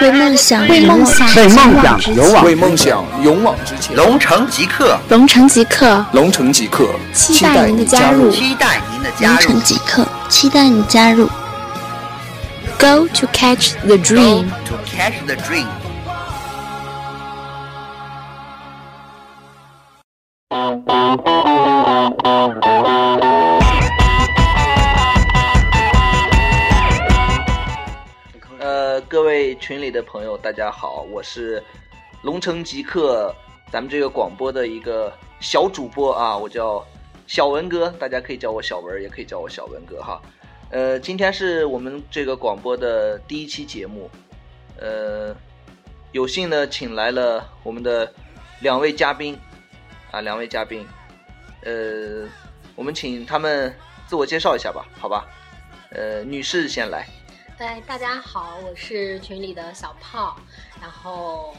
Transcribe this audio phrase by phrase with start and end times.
[0.00, 3.96] 为梦想，为梦想，为梦想勇往为梦想勇往直前。
[3.96, 9.34] 龙城即刻，龙城即刻，龙城即刻，期待您的加入，期待您的加入。
[9.34, 11.28] 龙城即刻，期待你加入。
[12.78, 14.44] Go to catch the dream.
[14.44, 15.66] Go to catch the dream.
[29.66, 31.60] 群里的朋友，大家好，我是
[32.22, 33.34] 龙城极客，
[33.68, 36.86] 咱们这个广播的一个小主播啊，我叫
[37.26, 40.22] 小文哥，大家可以叫我小文，也可以叫我小文哥哈。
[40.70, 44.08] 呃，今天是我们这个广播的第一期节目，
[44.78, 45.34] 呃，
[46.12, 48.08] 有幸呢请来了我们的
[48.60, 49.36] 两位嘉宾
[50.12, 50.86] 啊，两位嘉宾，
[51.64, 52.24] 呃，
[52.76, 53.74] 我们请他们
[54.06, 55.26] 自我介绍一下吧，好吧？
[55.90, 57.04] 呃，女士先来。
[57.58, 60.36] 哎，大家好，我是群里的小炮，
[60.78, 61.56] 然后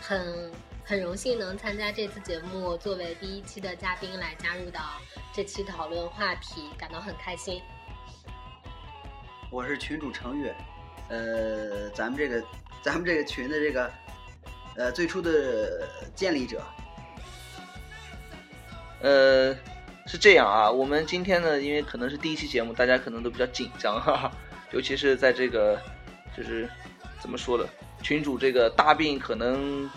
[0.00, 0.50] 很
[0.84, 4.80] 很荣幸能参加这次节目，作为第一期的嘉宾来加入到
[5.32, 7.62] 这期讨论话题，感到很开心。
[9.48, 10.52] 我是群主程宇，
[11.08, 12.44] 呃，咱们这个
[12.82, 13.92] 咱们这个群的这个
[14.74, 16.60] 呃最初的建立者。
[19.02, 19.54] 呃，
[20.04, 24.32] 是这样啊，我们今天呢，因为可能是第一期节目，大家可能都比较紧张哈哈，
[24.72, 25.80] 尤其是在这个
[26.36, 26.68] 就是
[27.20, 27.64] 怎么说呢，
[28.02, 29.88] 群主这个大病可能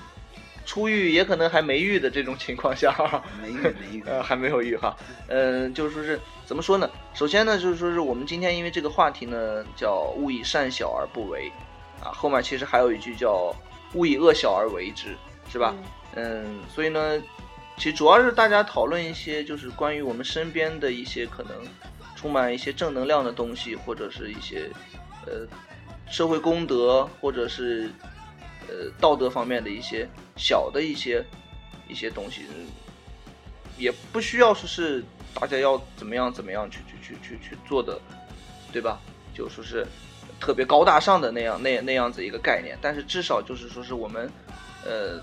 [0.66, 2.94] 出狱，也可能还没愈的这种情况下，
[3.42, 4.96] 没愈没愈，呃，还没有愈哈，
[5.28, 6.90] 嗯，就是说是怎么说呢？
[7.14, 11.52] 首先呢，就是说是我们今天因为这个话题呢叫勿以善小而不为，
[12.04, 13.54] 啊，后面其实还有一句叫
[13.94, 15.16] 勿以恶小而为之，
[15.52, 15.76] 是吧？
[16.16, 17.22] 嗯，所以呢。
[17.78, 21.52] 其实主要是大家讨论一些，就是关于我们身边的一些可能
[22.22, 24.70] 充满一些正能量的东西，或者是一些
[25.26, 25.48] 呃
[26.08, 27.90] 社会公德，或者是
[28.68, 31.26] 呃道德方面的一些小的一些
[31.90, 32.44] 一些东西，
[33.78, 38.00] 也不需要说是大家要怎么样怎么样去去去去去做的，
[38.72, 39.00] 对吧？
[39.34, 39.88] 就说是
[40.40, 44.32] 特别高大上的那样那那样子一个概念，但是至少就是说是我们
[44.86, 45.20] 呃。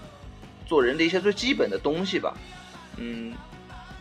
[0.66, 2.36] 做人的一些最基本的东西吧，
[2.98, 3.32] 嗯，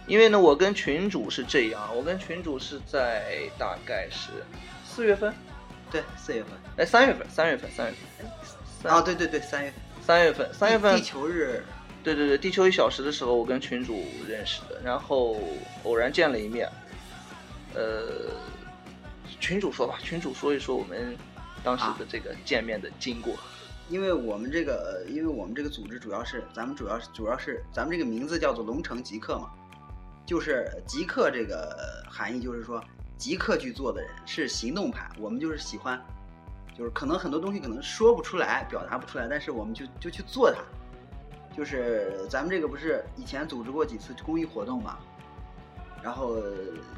[0.07, 4.29] 因为呢，我跟群主是这样，我跟群主是在大概是
[4.85, 5.33] 四月份，
[5.91, 7.93] 对，四月份，哎，三月份，三月份，三月
[8.81, 11.61] 份，啊，对对对，三月份，三月份，三月份，地球日，
[12.03, 15.37] 对对对，地球一小时的时候，我跟群主认识的，然后
[15.83, 16.69] 偶然见了一面，
[17.75, 18.31] 呃，
[19.41, 21.17] 群主说吧，群主说一说我们
[21.63, 23.35] 当时的这个见面的经过。
[23.89, 29.49] 因为我们这个，因为我们这个组织主要是，咱们主要是主要是，咱们这个名字叫做龙城极客嘛，
[30.27, 32.83] 就是即刻这个含义就是说，
[33.17, 35.99] 即刻去做的人是行动派，我们就是喜欢，
[36.77, 40.59] 就是可能很多东西可能说不出来，表达不出来，但是我们就就去做它，
[41.55, 44.99] 就是咱们这个不是以前组织过几次公益活动嘛，
[46.03, 46.35] 然后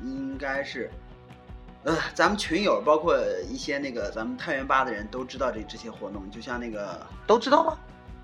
[0.04, 0.90] 应该是。
[1.86, 3.18] 呃，咱们群友包括
[3.50, 7.78] 一些那个咱们太原吧的人都知道这这些活动，就像那个都知道吗？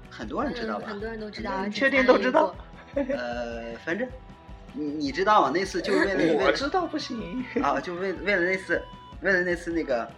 [0.09, 0.87] 很多人知道吧？
[0.87, 2.53] 很多人都知道，确定都知道。
[2.95, 4.05] 呃，反正
[4.75, 5.51] 你你知道吗？
[5.53, 8.81] 那次就是为了 我知道不行 啊，就为为了那次
[9.21, 10.09] 为了那次那个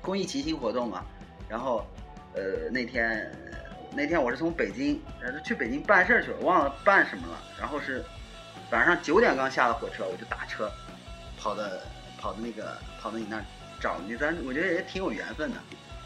[0.00, 1.04] 公益骑行活动嘛。
[1.48, 1.86] 然后
[2.34, 3.30] 呃那天
[3.94, 5.00] 那天我是从北京
[5.44, 7.38] 去北京办事去了，忘了办什么了。
[7.60, 8.02] 然后是
[8.70, 10.70] 晚上九点刚下了火车，我就打车
[11.38, 11.80] 跑的。
[12.18, 13.44] 跑到那个跑到你那儿
[13.80, 15.56] 找你，咱我觉得也挺有缘分的。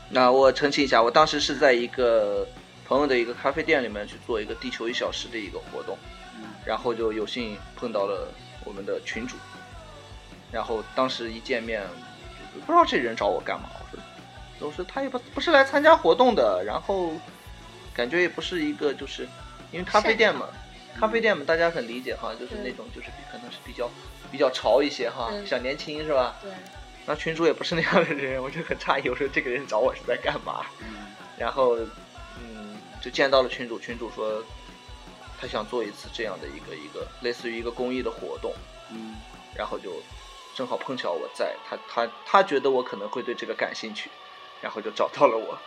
[0.08, 2.48] 那我澄清一下，我当时是在一个
[2.86, 5.98] 朋友的一个咖啡店里面去做一个地球一小时的一个活动，
[6.66, 8.28] 然后就有幸碰到了
[8.64, 9.36] 我们的群主，
[10.52, 11.82] 然后当时一见面，
[12.66, 13.96] 不知道这人找我干嘛，我
[14.58, 17.12] 说，我说他也不不是来参加活动的，然后
[17.94, 19.22] 感觉也不是一个就是
[19.70, 20.46] 因为咖啡店嘛，
[20.98, 23.88] 咖啡店嘛，大家很理解哈，就是那种就是可能是比较。
[24.28, 26.34] 比较潮一些哈，小年轻是吧？
[26.42, 26.50] 对。
[27.06, 30.66] 那群主也不是那样的人，我就很诧异，我说这个人找我是在干嘛？
[30.80, 31.06] 嗯。
[31.38, 31.78] 然后，
[32.42, 34.42] 嗯，就见到了群主，群主说
[35.38, 38.52] 他想做一次这样的一个一个类似于一个公益的活动。
[38.90, 39.16] 嗯。
[39.54, 40.02] 然后就
[40.54, 44.10] 正好碰巧我在，他他他觉得我可能会对这个感兴趣，
[44.60, 45.58] 然后就找到了我。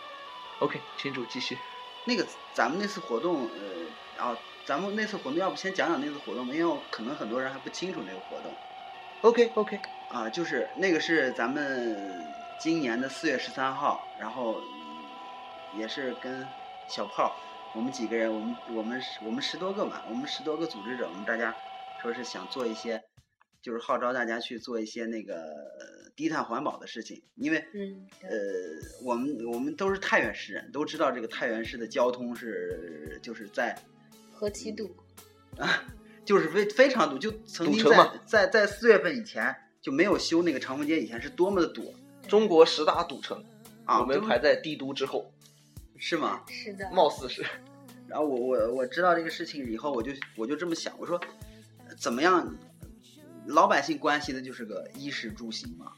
[0.60, 1.58] OK，群主继续。
[2.06, 3.50] 那个咱们那次活动，
[4.18, 4.38] 呃，啊。
[4.66, 8.54] 咱们那次活动，要不先讲讲那次活动吧，因为可能很多人还不清楚那个活动。
[9.22, 9.80] OK OK，
[10.10, 12.24] 啊，就是那个是咱们
[12.60, 14.62] 今年的四月十三号，然后
[15.76, 16.48] 也是跟
[16.88, 17.36] 小炮，
[17.76, 21.56] 我们几个人，我们我们我们十多个嘛，我们十多个组织者，我们大家
[22.02, 23.02] 说是想做一些
[23.62, 28.30] 就是号召大家去做一些那个呃低碳环保的事情，因为嗯，呃，
[29.04, 33.78] 我们我们都是太原市人，都知道这个太原市的交通是就是在
[34.34, 34.96] 何其堵
[35.58, 35.86] 啊，
[36.26, 41.94] 就是非非常堵，就曾经在堵车嘛在在四月份以前就没有修那个长风街以前是多么的堵。
[42.28, 43.44] 中国十大堵城，
[43.86, 44.02] 啊！
[44.02, 45.34] 我们排在帝都之后，
[46.00, 46.42] 是吗？
[46.48, 47.46] 是的，貌似是。
[48.08, 51.20] 然后我我我知道这个事情以后，我就我就这么想，我说
[51.98, 52.52] 怎么样，
[53.46, 55.92] 老百姓关心的就是个衣食住行嘛，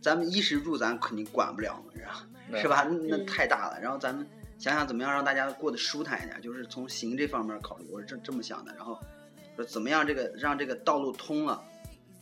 [0.00, 2.84] 咱们衣食住咱肯定管不了嘛，是吧嗯是吧？
[2.84, 3.80] 那嗯太大了。
[3.80, 4.24] 然后咱们
[4.56, 8.72] 想想怎么样让大家过得舒坦一点，就是从行这方面考虑，我是这这么想的。
[8.76, 8.96] 然后
[9.56, 11.60] 说怎么样这个让这个道路通了，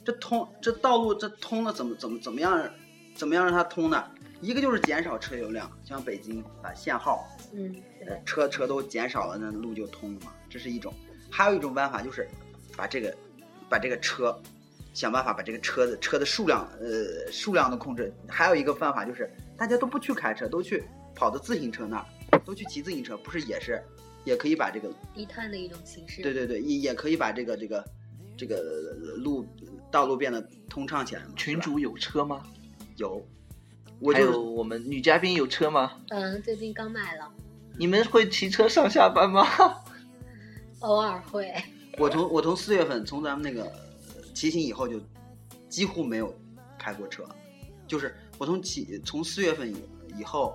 [0.04, 2.70] 这通这道路这通了怎么怎么怎么样
[3.14, 4.10] 怎么样让它通呢？
[4.40, 10.92] 一个就是减少车流量，像北京把限号嗯，对，车车都减少了，那路就通了嘛，这是一种。
[11.30, 12.28] 还有一种办法就是
[12.76, 13.14] 把这个
[13.68, 14.38] 把这个车
[14.94, 18.12] 想办法把这个车子车的数量呃数量的控制。
[18.28, 20.84] 还有一个办法就是大家都不去开车，都去
[21.14, 23.82] 跑到自行车那儿，都去骑自行车，不是也是
[24.24, 26.22] 也可以把这个低碳的一种形式。
[26.22, 27.84] 对对对也也可以把这个这个
[28.36, 28.60] 这个
[29.16, 29.46] 路
[29.90, 31.30] 道路变得通畅起来嘛。
[31.36, 32.42] 群主有车吗？
[32.96, 33.22] 有，
[33.98, 35.92] 我还就是有我们女嘉宾有车吗？
[36.10, 37.32] 嗯，最近刚买了，
[37.78, 39.46] 你们会骑车上下班吗？
[40.80, 41.52] 偶尔会。
[41.98, 45.00] 我从我从四月份从咱们那个呃骑行以后就
[45.68, 46.34] 几乎没有
[46.78, 47.26] 开过车，
[47.86, 49.82] 就是我从骑从四月份以
[50.18, 50.54] 以后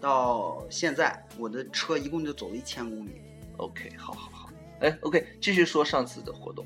[0.00, 3.20] 到现在，我的车一共就走了一千公里。
[3.56, 4.50] OK，好好好。
[4.78, 6.64] 哎，OK，继续说上次的活动。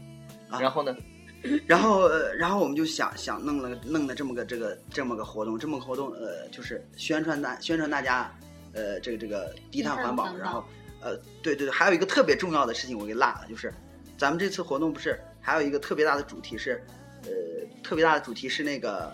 [0.50, 0.94] 啊然后呢？
[1.66, 8.32] 然后呃然后我们就想想弄了弄了这么个这个这么个活动，这么个活动呃就是宣传大宣传大家
[8.72, 10.64] 呃这个这个低碳环保，环保然后
[11.00, 13.72] 呃对对对，还有一个特别重要的事情我给落了，就是
[14.16, 16.82] 咱们这次活动不是还有一个特别大的主题是
[17.24, 17.30] 呃
[17.82, 19.12] 特别大的主题是那个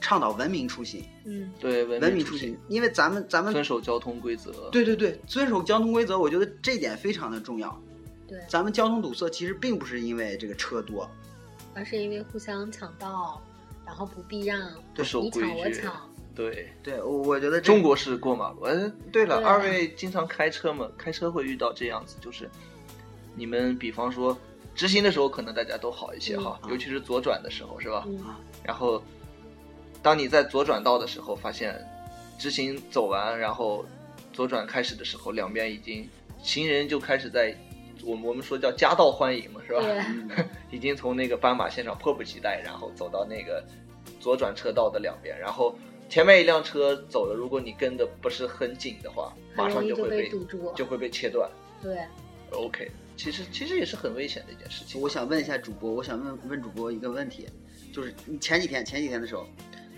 [0.00, 4.70] 倡导文明出行，嗯，对，文文明出出行，因为咱们咱们遵守交通规则。
[4.70, 7.82] 对对对，遵守交通规则，我觉得这点非常的重要。
[8.28, 11.10] 对，咱们交通堵塞其实并不是因为这个车多，
[11.78, 13.40] 而是因为互相抢道，
[13.86, 14.60] 然后不避让，
[14.94, 16.10] 不守规你抢我矩抢。
[16.34, 18.62] 对，对我我觉得中国式过马路。
[18.62, 18.74] 哎，
[19.12, 20.88] 对了，对二位经常开车嘛？
[20.98, 22.50] 开车会遇到这样子，就是
[23.36, 24.36] 你们比方说
[24.74, 28.04] 直行的时候，可能大家都好一些哈，嗯尤其是左转的时候，是吧？
[28.08, 28.18] 嗯，
[28.64, 29.00] 然后，
[30.02, 31.80] 当你在左转道的时候，发现
[32.38, 33.84] 直行走完，然后
[34.32, 36.08] 左转开始的时候，两边已经
[36.42, 37.56] 行人就开始在
[38.04, 39.82] 我们我们说叫夹道欢迎嘛，是吧？
[40.70, 43.64] 已经从那个斑马线上迫不及待，然后走到那个
[44.20, 45.74] 左转车道的两边，然后
[46.08, 50.72] 前面一辆车走了，如果你跟的不是很紧的话，马上就会被堵住。
[50.74, 51.50] 就会被切断。
[51.82, 51.98] 对
[52.52, 55.00] ，OK，其实其实也是很危险的一件事情。
[55.00, 57.46] 我想问一下主播，我想问问主播一个问题，
[57.92, 59.46] 就是你前几天前几天的时候，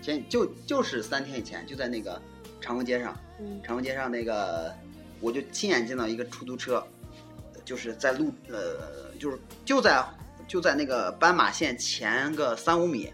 [0.01, 2.21] 前就就是三天以前，就在那个
[2.59, 4.73] 长风街上，嗯长风街上那个，
[5.19, 6.85] 我就亲眼见到一个出租车，
[7.71, 10.05] 就是在路呃，就是就在
[10.45, 13.09] 就在那个斑马线前个三五米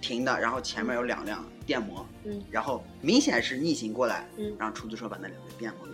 [0.00, 5.92] 停的，然后前面有两辆电摩，嗯然后明显是逆行过来，嗯，让出租车把那两辆电摩给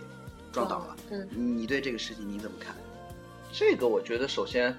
[0.51, 0.95] 撞倒了。
[1.09, 2.75] 嗯你对这个事情你怎么看？
[3.51, 4.71] 这个我觉得首先，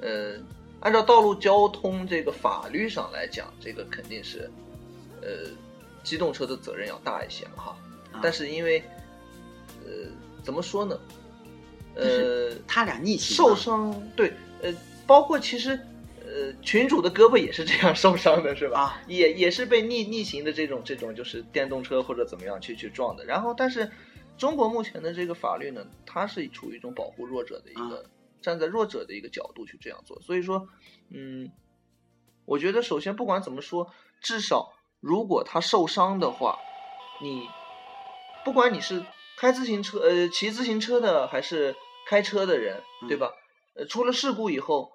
[0.00, 0.38] 呃，
[0.80, 4.50] 按照道路交通这个法律上来讲，这个肯定是，
[5.20, 5.50] 呃，
[6.02, 7.76] 机动车的责任要大一些嘛哈。
[8.10, 8.82] 啊但是因为，
[9.84, 10.10] 呃，
[10.42, 10.98] 怎么说呢？
[11.98, 14.72] 但呃，他俩逆行受伤，对，呃，
[15.06, 15.70] 包括其实，
[16.24, 18.80] 呃，群主的胳膊也是这样受伤的，是吧？
[18.80, 23.24] 啊，也也是被逆逆行的这种这种就是电动车或者怎么样去去撞的。
[23.24, 23.90] 然后，但是
[24.36, 28.04] 中国目前的这个法律呢，它是处于一种保护弱者的一个、
[28.40, 30.20] 站在弱者的一个角度去这样做。
[30.20, 30.68] 所以说，
[31.10, 31.50] 嗯，
[32.44, 33.90] 我觉得首先不管怎么说，
[34.20, 36.56] 至少如果他受伤的话，
[37.20, 37.42] 你
[38.44, 39.02] 不管你是
[39.36, 41.74] 开自行车呃骑自行车的还是
[42.08, 43.34] 开车的人，对吧？
[43.74, 44.92] 呃，出了事故以后，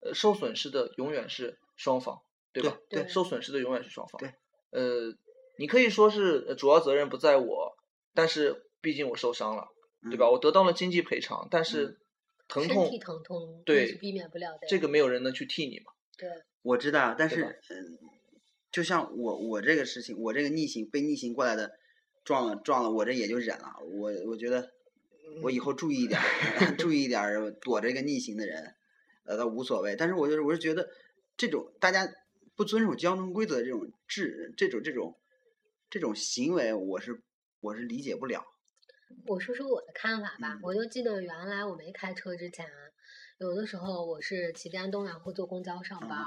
[0.00, 2.78] 呃，受损失的永远是双方，对吧？
[2.88, 4.20] 对对受损失的永远是双方。
[4.20, 4.32] 对，
[4.70, 5.12] 呃，
[5.58, 7.76] 你可以说是呃主要责任不在我，
[8.14, 9.66] 但是毕竟我受伤了，
[10.08, 10.26] 对吧？
[10.26, 11.98] 嗯我得到了经济赔偿，但是
[12.46, 14.68] 疼痛身体疼痛对是避免不了的。
[14.68, 15.92] 这个没有人能去替你嘛。
[16.16, 16.28] 对，
[16.62, 17.98] 我知道，但是嗯，
[18.70, 21.72] 就像我我这个事情，我这个逆行被逆行过来的
[22.24, 23.74] 撞了撞了，我这也就忍了。
[23.82, 24.70] 我我觉得
[25.40, 26.24] 我以后注意一点儿，
[26.76, 28.74] 注意一点儿，躲这个逆行的人，
[29.24, 29.96] 呃，倒无所谓。
[29.96, 30.88] 但是我就是我是觉得
[31.36, 32.08] 这种大家
[32.54, 35.16] 不遵守交通规则的这种制这种这种
[35.88, 37.22] 这种行为，我是
[37.60, 38.44] 我是理解不了。
[39.26, 40.60] 我说说我的看法吧嗯。
[40.62, 42.66] 我就记得原来我没开车之前，
[43.38, 46.26] 有的时候我是骑电动然后坐公交上班儿，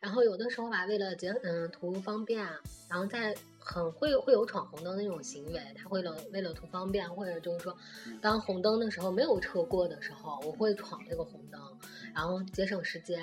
[0.00, 7.76] 然后有的时候吧，为了节嗯图方便啊，然后在很会会有闯红灯的那种行为，他为了为了图方便，或者就是说，
[8.20, 11.60] 当红灯的时候没有车过的时候，我会闯这个红灯，
[12.14, 13.22] 然后节省时间。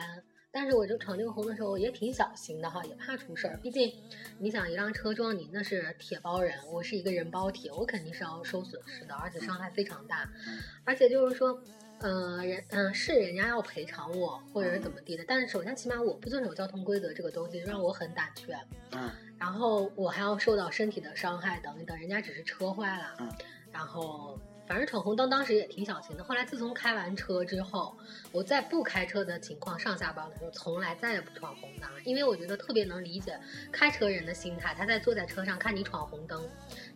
[0.51, 3.60] 但是我就闯这个红的时候也挺小心的哈，也怕出事儿。
[3.62, 3.94] 毕竟
[4.39, 10.29] 你想一辆车撞你，那是铁包人，我是一个人包铁，我肯定是要受损失的，而且伤害非常大。
[10.86, 11.62] 而且就是说，
[11.99, 18.53] 呃，人嗯、是人家要赔偿我或者是怎么地的，但是首先起码我不遵守交通规则这个东西让我很胆怯。
[18.91, 23.29] 嗯然后我还要受到身体的伤害等一等，人家只是车坏了，嗯
[23.71, 26.24] 然后反正闯红灯当时也挺小心的。
[26.24, 27.95] 后来自从开完车之后，
[28.31, 33.39] 我在不开车的情况上下班的时候，从来再也不闯红灯，因为我觉得特别能理解
[33.72, 34.74] 开车人的心态。
[34.74, 36.41] 他在坐在车上看你闯红灯，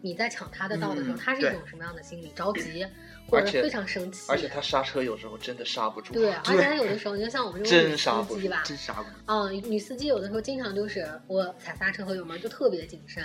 [0.01, 2.29] 你在抢他的道的时候，嗯他是一种什么样的心理？
[2.35, 2.85] 着急，
[3.27, 4.31] 或者非常生气。
[4.31, 6.13] 而且他刹车有时候真的刹不住。
[6.13, 13.23] 对，而且他有的时候，你就像我们这种真女刹不住司机吧，真刹不嗯，女司机有的时候经常就是我踩刹车和油门就特别谨慎，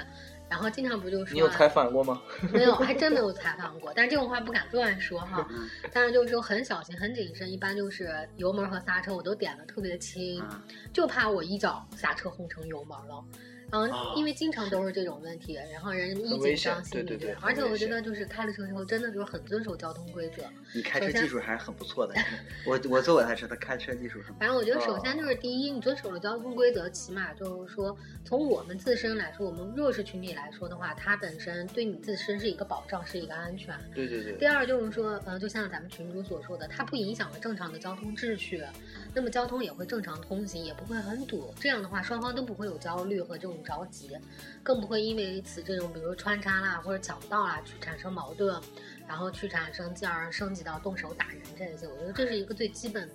[0.54, 2.22] 然后经常不就说你有采访过吗？
[2.52, 5.44] 没有，还真没有采访过，但是这种话不敢乱说哈。
[5.50, 13.24] 嗯但是就是说很小心、很谨慎，一般就是油门和刹车我都点的特别的轻，啊就怕我一脚刹车轰成油门了。
[13.70, 20.42] 然后啊因为经常都是这种问题，然后人一紧张心里就对对对而且我觉得就是开了车之后，真的就是很遵守交通规则。
[20.74, 22.14] 你开车技术还是很不错的。
[22.66, 33.74] 我我坐过他车，他开车技术很不反正我觉得，首哦先就是第一，你遵守了交通规则，起码就是说，从我们自身来说，我们弱势群体来说的话，它本身对你自身是一个保障，是一个安全。
[33.94, 38.62] 对对对第，二就是说，呃，就像咱们群主所说的，它不影响了正常的交通秩序，
[39.14, 41.52] 那么交通也会正常通行，也不会很堵。
[41.60, 44.10] 这样的话，双方都不会有焦虑和这种着急，
[44.62, 48.60] 更不会因为此这种比如穿插啦或者抢到啦去产生矛盾，
[49.06, 51.86] 然后去产生进而升级到动手打人这些。
[51.86, 53.06] 我觉得这是一个最基本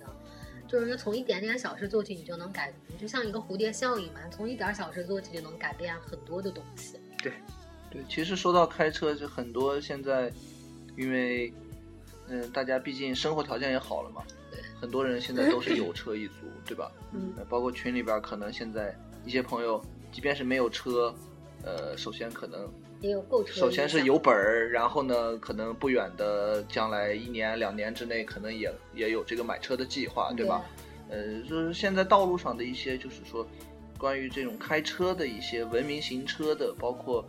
[0.68, 6.94] 就是说，从一点点小事做起，你就能改，就像一个蝴蝶效应嘛，从一点小事做起就能改变很多的东西。
[7.20, 7.32] 对，
[7.90, 10.32] 对其实说到开车，就很多现在，
[10.96, 11.52] 因为，
[12.28, 16.88] 嗯，大家毕竟生活条件也好了嘛，对，很多人现在都是有车一族，对吧？
[17.12, 21.14] 嗯呃包括群里边可能现在一些朋友，即便是没有车，
[21.64, 22.68] 呃，首先可能
[23.00, 23.52] 也有购车。
[23.52, 30.64] 首先是有本儿，然后呢，可能不远的将来一年两年之内，可能也也有这个买车的计划，对吧？
[31.08, 33.46] 呃，就是现在道路上的一些，就是说
[33.98, 37.24] 关于这种开车的一些文明行车的，包括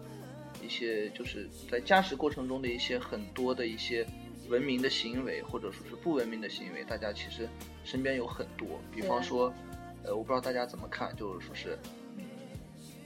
[0.63, 4.05] 一些就是在驾驶过程中的一些很多的一些
[4.49, 7.47] 文明的行为，或者说是不文明的行为，大家其实
[7.83, 8.67] 身边有很多。
[8.93, 9.51] 比方说，
[10.03, 12.00] 呃，我不知道大家怎么看，就是说是嗯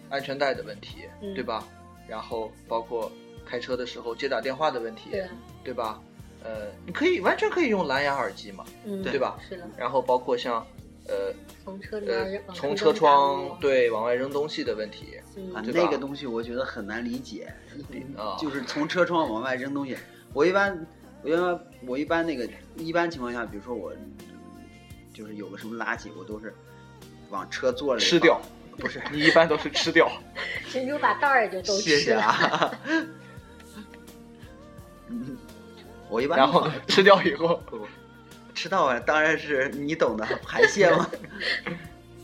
[0.10, 1.64] 安全带的问题，嗯对吧？
[2.08, 3.12] 然后包括
[3.46, 5.28] 开车的时候接打电话的问题，对，
[5.64, 6.02] 对吧？
[6.44, 9.38] 呃，你可以完全可以用蓝牙耳机嘛，嗯，对吧？
[9.50, 10.66] 是的，然后包括像
[11.08, 11.34] 呃
[11.64, 17.52] 从车里边呃从车窗对往外扔东西的问题，嗯啊，那个东西我觉得很难理解，
[18.16, 19.98] 啊就是从车窗往外扔东西。
[20.34, 20.86] 我一般，
[21.24, 22.48] 我一般，我一般那个
[22.78, 23.92] 一般情况下，比如说我
[25.14, 26.54] 就是有个什么垃圾，我都是
[27.32, 30.12] 往车座里吃掉放，不是你一般都是吃掉。
[30.72, 32.22] 群主把袋儿也就都谢谢吃了。
[32.22, 32.72] 啊。
[35.08, 35.38] 嗯，
[36.10, 37.62] 我一般然后 吃掉以后，
[38.53, 41.10] 吃到啊，当然是你懂的，排泄嘛。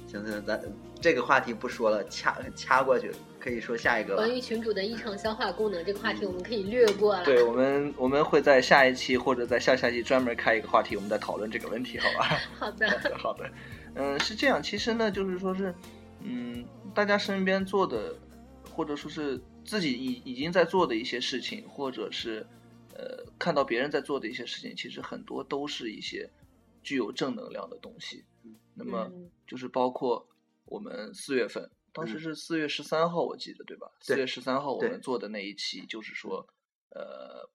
[0.07, 0.59] 行行，咱
[0.99, 4.29] 这个话题不说了，掐掐过去，可以说下一个关。
[4.33, 7.23] 于群主的异常消化功能这个话题，我们可以略过了。
[7.23, 12.39] 对我们我们会在下一期或者在下下期专门开一个话题，我们再讨论这个问题，好吧？
[12.59, 13.49] 好的，好的，好的，
[13.95, 14.61] 嗯，是这样。
[14.61, 15.73] 其实呢，就是说是，
[16.23, 18.15] 嗯，大家身边做的，
[18.75, 22.45] 或者说是自己已已经在做的一些事情，或者是
[22.95, 26.29] 呃看到别人在做的一些事情，其实很多都是一些
[26.83, 28.25] 具有正能量的东西。
[28.73, 29.29] 那么嗯。
[29.47, 30.27] 就是包括
[30.65, 32.19] 我们四月份，当时嗯。
[32.19, 33.91] 是四月十三号，我记得对吧？
[33.99, 36.47] 四月十三号我们做的那一期，就是说，
[36.89, 37.49] 呃，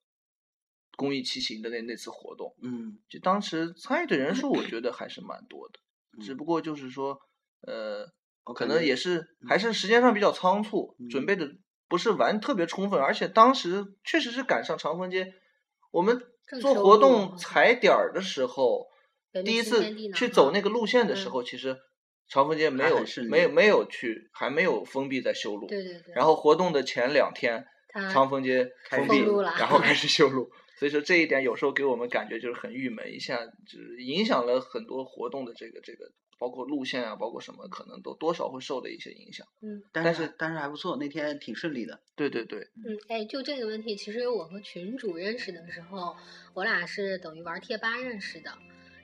[0.96, 2.54] 公益骑行的那那次活动。
[2.60, 2.98] 嗯。
[3.08, 5.80] 就当时参与的人数，我觉得还是蛮多的，
[6.22, 7.18] 只嗯不过就是说，
[7.62, 8.06] 呃，
[8.54, 11.26] 可能也是还是时间上比较仓促，准嗯。
[11.26, 11.50] 备的
[11.88, 15.34] 不是完特别充分，而且当时确实是赶上长风街，
[15.90, 16.20] 我们
[16.60, 18.86] 做活动踩点儿的时候，
[19.44, 21.30] 第一次去走那个路线的时嗯。
[21.30, 21.76] 候，其实
[22.28, 27.66] 长风街没有没有没有去，还没有封闭在修路，对对对，然后活动的前两天，
[28.12, 29.20] 长风街封闭
[29.58, 30.08] 然后开始。
[30.08, 30.50] 修路。
[30.78, 39.46] 所以说这一点有时候给我们感觉就是很郁闷，一下就是影响了很多活动的这个这个，包括路线啊，包括什么，可能都多少会受的一些影响。
[39.62, 42.00] 嗯但是但是但是还不错，那天挺顺利的。
[42.14, 46.16] 对对对，嗯，哎，就这个问题，其实我和群主认识的时候，
[46.54, 48.52] 我俩是等于玩贴吧认识的。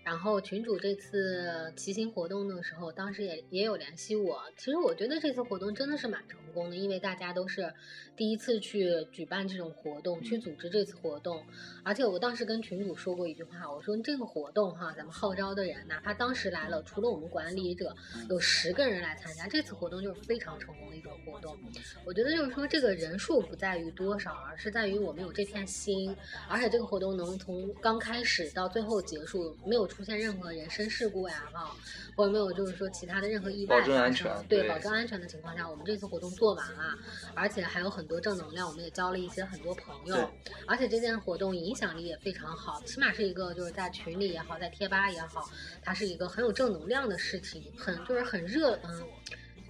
[0.04, 4.42] 然后群主这次骑行活动的时候，当时也也有联系我。
[4.56, 7.73] 其实我觉得这次活动真的是蛮成功的，因为大家都是
[8.16, 11.44] 第一次去举办这种活动，去组织这次活动。
[11.85, 17.94] 而且我当时跟群主说过一句话，我说这个活动哈，咱们号召的人，哪怕当时来了，除了我们管理者
[18.28, 21.56] 有十个人来参加，这次活动就是非常成功的一种活动。
[22.04, 26.14] 我觉得就是说，这个人数不在于多少，而是在于我们有这片心，
[26.49, 31.76] 而且这个活动能从刚开始到最后结束，没有出现任何人身事故呀，哈，
[32.16, 36.99] 或者没有就是说其他的任何意外保证安发生全对，对保证安全的情况下，我们这次活动做完了，
[37.34, 40.30] 而且还有很多正能量，我们也交了一些很多朋友，
[40.66, 45.50] 而且这件活动影响力也非常好，起码是一个就是在群里也好，在贴吧也好，
[45.82, 49.02] 它是一个很有正能量的事情，很就是很热，嗯。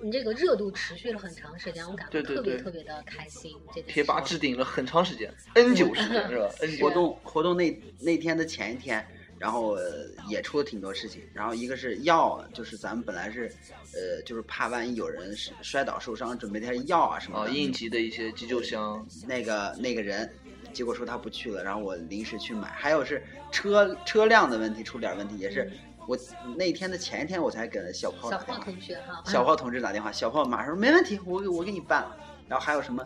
[0.04, 3.56] 你这个热度持续了很长时间，我感觉特别特别的开心。
[3.68, 9.06] 这件贴吧置顶了很长时间，N 久时间是吧？N 久活动活动那那天的前一天，
[9.42, 9.82] 然后、呃
[10.28, 11.20] 也出了挺多事情。
[11.34, 13.52] 然后一个是药，就是咱们本来是，
[13.92, 17.50] 呃，就是怕万一有人是摔倒受伤，准备点药啊什么啊，的。
[17.50, 20.32] 应急的一些急救箱，那个那个人，
[20.72, 22.68] 结果说他不去了，然后我临时去买。
[22.68, 23.20] 还有是
[23.50, 25.68] 车车辆的问题出了点问题，也是
[26.06, 26.16] 我
[26.56, 32.16] 那天的前一天我才给小炮小打电话，炮同学哈，小炮同志打电话，小炮马上说没问题，我给我给你办了。
[32.48, 33.04] 然后还有什么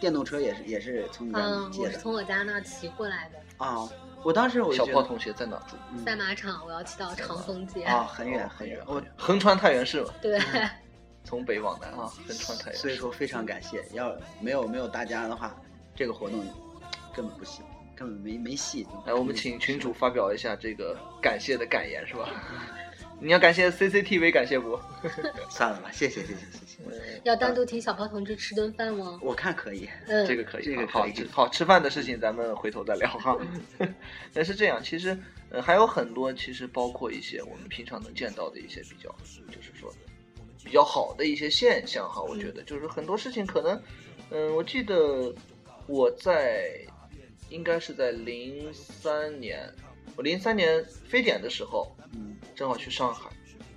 [0.00, 3.86] 电动车也是也是从你那嗯，借的我是从我家那骑过来的，啊。
[4.24, 5.76] 我当时我小炮同学在哪住？
[5.92, 7.82] 嗯赛马场，我要骑到长风街。
[7.84, 8.80] 啊，很远哦很远。
[8.86, 10.40] 我横穿太原市了，对，
[11.24, 12.80] 从北往南啊，横穿太原市。
[12.80, 15.54] 所以说非常感谢，要没有没有大家的话，
[15.94, 16.40] 这个活动
[17.14, 17.62] 根本不行，
[17.94, 18.86] 根本没没戏。
[19.06, 22.28] 来，我们请群主发表一下这个感谢的感言，是吧？
[23.20, 24.78] 你要感谢 CCTV，感谢不？
[25.48, 27.20] 算了吧，谢谢谢谢谢谢。
[27.24, 29.18] 要单独请小胖同志吃顿饭吗？
[29.22, 33.38] 我看可以，嗯，这个可以，这个好可以吃好吃饭的事情咱们回头再聊哈。
[34.34, 35.18] 但是这样，其实
[35.48, 39.08] 呃还有很多，其实包括一些我们平常能见到的一些比较，
[39.48, 39.90] 就是说
[40.62, 42.20] 比较好的一些现象哈。
[42.22, 43.80] 我觉得就是很多事情可能，
[44.30, 45.34] 嗯、我记得
[45.86, 46.68] 我在
[47.48, 49.66] 应该是在零三年，
[50.16, 53.30] 我零三年非典的时候，嗯正好去上海，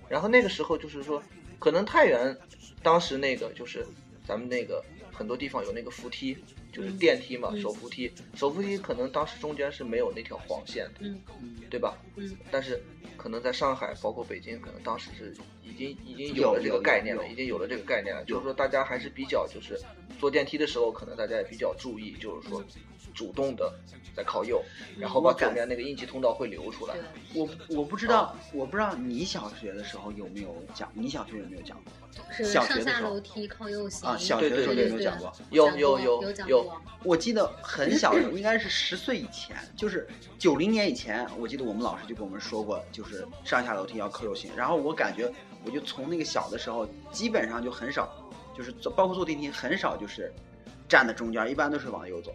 [0.10, 1.22] 然后那个时候就是说，
[1.60, 2.36] 可能太原
[2.84, 3.86] 当时那个就是
[4.26, 6.38] 咱们那个很多地方有那个扶梯，
[6.72, 11.22] 就是嗯电梯嘛，嗯手扶梯，手扶梯可能当时中间是没有那条黄线的，嗯
[11.70, 11.98] 对吧？
[12.16, 12.82] 嗯但是
[13.18, 18.24] 可能在上海，包括北京，可能当时是已经已经有有了这个概念了，已经有了这个概念了。
[18.26, 19.78] 就是说，大家还是比较就是
[20.20, 22.64] 坐电梯的时候，可能大家也比较注意，就是说
[23.18, 23.74] 主动的
[24.16, 24.64] 在靠右，
[25.00, 26.96] 然后把我感左边那个应急通道会留出来。，
[27.34, 31.92] 我我不知道，我不知道你小学的时候有没有讲，你小学有没有讲过？
[32.32, 36.72] 是上小学的时候下楼梯靠右行啊小学的时候对对对有没有讲过讲有有过有有
[37.04, 44.52] 我记得很小的时候，应该是十岁以前，就是九零年以前，我记得我们老师就跟我们说过，就是上下楼梯要靠右行。
[44.56, 45.32] 然后我感觉，
[45.66, 48.12] 我就从那个小的时候，基本上就很少，
[48.56, 50.32] 就是坐包括坐电梯很少就是
[50.88, 52.34] 站在中间，一般都是往右走。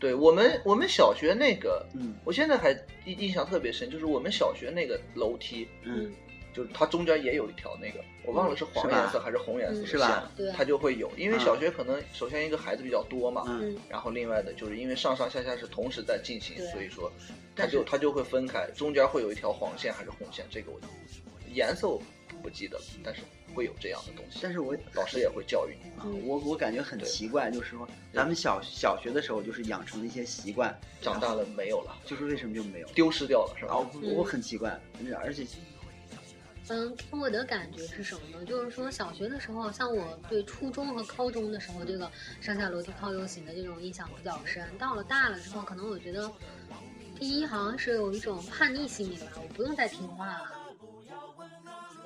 [0.00, 2.72] 对我们我们小学那个，嗯我现在还
[3.04, 6.10] 印印象特别深，就是我们小学那个楼梯，嗯，
[6.54, 17.12] 就是它中间也有一条那个，我忘了是黄颜色还是红颜色的嗯是吧线对它就会有，因为嗯小学可能首先一个孩子比较多嘛，嗯嗯然后另外的就是因为上上下下是同时在进行对，所以说
[17.54, 20.80] 它就它就会分开，中间会有一条黄线还是红线，这个我
[21.52, 22.00] 颜色我
[22.42, 23.20] 不记得了，但是
[23.60, 25.90] 会有这样的东西，但是我老师也会教育你。
[26.00, 32.88] 啊，我我感觉很奇怪，就是说咱们小小学的时候就是养成了一些习惯，长大了没有了，就是为什么就没有？
[32.94, 33.90] 丢失掉了是然后吧？
[34.02, 34.80] 嗯我很奇怪，
[35.22, 35.46] 而且
[36.68, 38.42] 嗯，给我的感觉是什么呢？
[38.46, 44.66] 就是说小学的时候，像我对初中和高中的时候，这个上下楼梯靠右行的这种印象比较深。
[44.78, 46.32] 到了大了之后，可能我觉得，
[47.18, 50.59] 第一好像是有一种叛逆心理吧，我不用再听话了。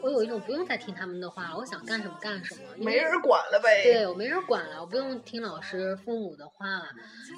[0.05, 3.85] 我有一种不用再听他们的话，我想干什么干什么，没人管了呗。
[3.85, 6.88] 对我没人管了，我不用听老师、父母的话了，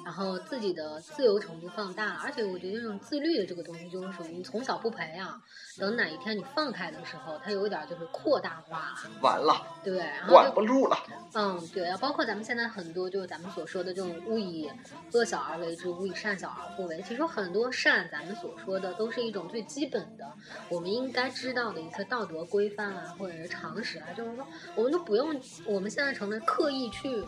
[0.03, 2.19] 然后自己的自由程度放大了。
[2.21, 5.41] 而且我觉得这种自律的这个东西，就是属于你从小不培养，
[5.79, 10.97] 等哪一天你放开的时候，它有一点就是扩大化了，完了，对，然后管不住了。
[11.35, 14.69] 嗯，对，包括咱们现在很多就是咱们所说的这种勿以
[15.13, 17.01] 恶小而为之，勿以善小而不为。
[17.03, 20.29] 其实很多善，咱们所说的都是一种最基本的，
[20.67, 27.23] 我们应该知道的一些道德规范啊，或者是常识啊，就是说我们都不用，我们现在成了刻意去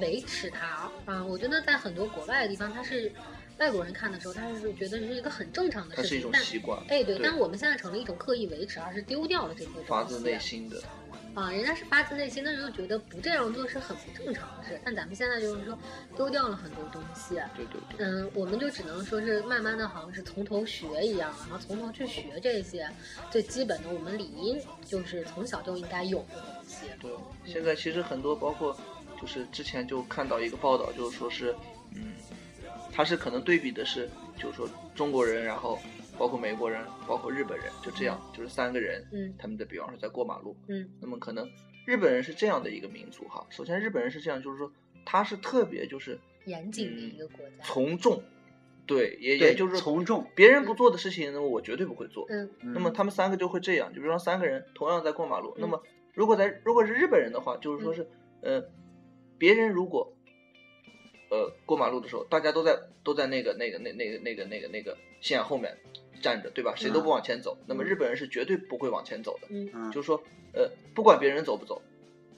[0.00, 0.90] 维持它。
[1.04, 3.12] 啊，我觉得在很多国外的地方，它是
[3.58, 10.82] 外国人看的时候，他是觉得是一个很正常的它是一事情，但种习惯，哎，对，对但我们现在成了一种刻意维持，而是丢掉了这部分发自内心的。
[11.34, 15.78] 啊，人家是发自内心的就觉得不这样做是很不正常的事，但咱们现在就是说
[16.14, 22.86] 丢掉了很多东西，对对对，嗯，我们就只能说是慢慢的，好像是从头学一样，然后从头去学这些
[23.30, 26.86] 最基本的，我们理应就是从小就应该有的东西。
[27.00, 27.10] 对，
[27.46, 28.76] 现在其实很多包括
[29.20, 31.54] 就是之前就看到一个报道，就是说是，
[31.94, 32.12] 嗯，
[32.92, 35.78] 他是可能对比的是，就是说中国人，然后
[36.22, 41.50] 包括美国人，包括日本人，就这样，就是三个人，嗯他们在比方说在过马路，嗯那么可能
[41.84, 44.70] 日本人是这样的一个民族哈，首先日本人是这样，就是说
[45.04, 47.56] 他是特别就是严谨的一个国家。
[47.64, 48.22] 从众，
[48.86, 55.82] 对，也对也就是从众别人不做的事情，那么我绝对不会做，嗯嗯那么他们三个就会这样，就比如说三个人同样在过马路，嗯那么
[56.14, 58.06] 如果在如果是日本人的话，就是说是，
[58.42, 58.62] 呃，
[59.38, 60.14] 别人如果，
[61.30, 65.76] 呃，过马路的时候，大家都在都在那个那个那那个那个那个那个线后面
[66.22, 66.72] 站着，对吧？
[66.74, 70.22] 谁都不往前走，那么日本人是绝对不会往前走的，嗯嗯就是说，
[70.54, 71.82] 呃，不管别人走不走，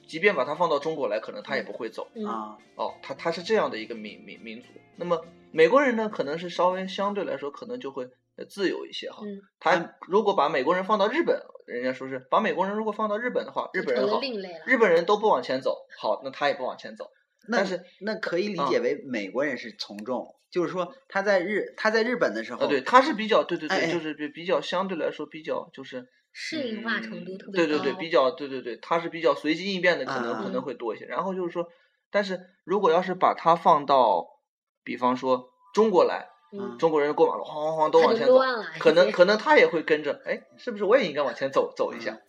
[0.09, 2.09] 即便把他放到中国来，可能他也不会走。
[2.15, 4.69] 嗯啊，哦，他他是这样的一个民民民族。
[4.97, 9.23] 那么美国人呢，可能是稍微相对来说可能就会呃自由一些哈。
[9.25, 14.21] 嗯，他如果把美国人放到日本，人家说是把美国人如果放到日本的话，日本人好。
[14.67, 17.11] 日本人都不往前走，好，那他也不往前走。
[17.49, 27.67] 那但是那可以理啊解为美国人是从众，就是说他在日他在日本的时候，啊，对，他是比较对对对，就是比比较相对来说比较就是适应化程度特别。
[27.67, 31.07] 对对对，比较对对对，他是比较随机应变的，可能啊可能会多一些。
[31.07, 31.69] 然后就是说，
[32.11, 34.41] 但是如果要是把它放到，
[34.83, 38.39] 比方说中国来，嗯，中国人过马路晃晃晃都往前走，
[38.79, 42.23] 可能可能他也会跟着，哎，是不是我也应该往前走走一下嗯？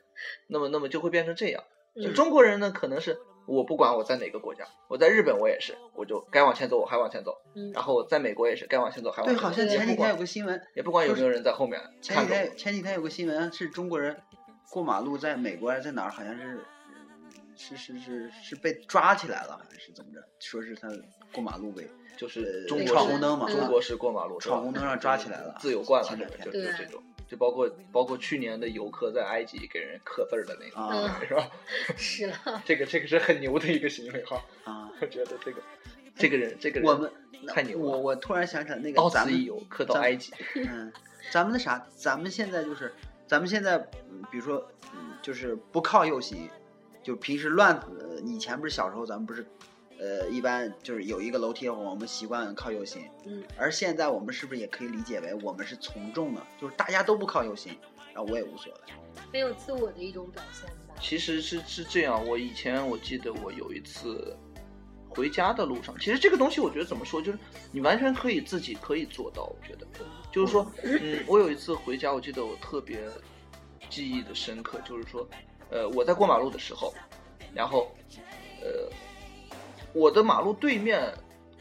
[0.48, 1.64] 那么那么就会变成这样。
[1.96, 12.48] 就嗯中国人呢，可能是我不管我在哪个国家，我在日本我也是，我就该往前走我还往前走，嗯然后在美国也是该往前走还往，前走，对好像前几天有个新闻，也不管有没有人在后面前几看着我。
[12.48, 14.18] 天前几天有个新闻是中国人
[14.72, 16.66] 过马路，在美国还是在哪儿，好像是
[17.56, 20.20] 是是是是被抓起来了，还是怎么着？
[20.40, 20.90] 说是他
[21.32, 26.10] 过马路被就是闯红灯嘛，中国式过马路，闯红灯让抓起来了，自由惯了，
[26.44, 31.50] 就就这种，就包括包括去年的游客在埃及给人刻字儿的那个，是吧？
[31.98, 32.36] 是了，
[32.66, 34.90] 这个这个是很牛的一个行为哈，啊。
[35.02, 35.62] 我觉得这个
[36.16, 37.12] 这个人这个人我们
[37.48, 40.92] 太牛了我我突然想起来那个到咱们此一游，刻到埃及， 嗯，
[41.32, 42.94] 咱们那啥，咱们现在就是，
[43.28, 43.78] 咱们现在，
[44.10, 46.50] 嗯比如说，嗯，就是不靠右行，
[47.04, 49.46] 就平时乱，呃，以前不是小时候咱们不是，
[50.00, 57.78] 呃，一般就是有一个楼梯，我们习惯靠右行，嗯，而现在我们是不是也可以理解为我们是从众呢，就是大家都不靠右行，
[58.14, 58.94] 然后我也无所谓，
[59.32, 60.96] 没有自我的一种表现吧。
[61.02, 64.36] 其实是是这样，我以前我记得我有一次
[65.10, 67.40] 回家的路上，其实这个东西我觉得怎么说，就是
[67.72, 69.44] 你完全可以自己可以做到。
[69.44, 69.88] 我觉得，
[70.32, 73.00] 就是说，嗯，我有一次回家，我记得我特别
[73.90, 75.26] 记忆的深刻，就是说，
[75.70, 76.94] 呃，我在过马路的时候，
[77.54, 77.90] 然后，
[78.62, 78.90] 呃，
[79.96, 81.12] 我的马路对面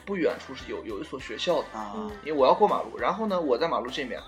[0.05, 4.21] 不远处是有有一所学校的，啊嗯，因为我要过马路，然后呢，我在马路这面，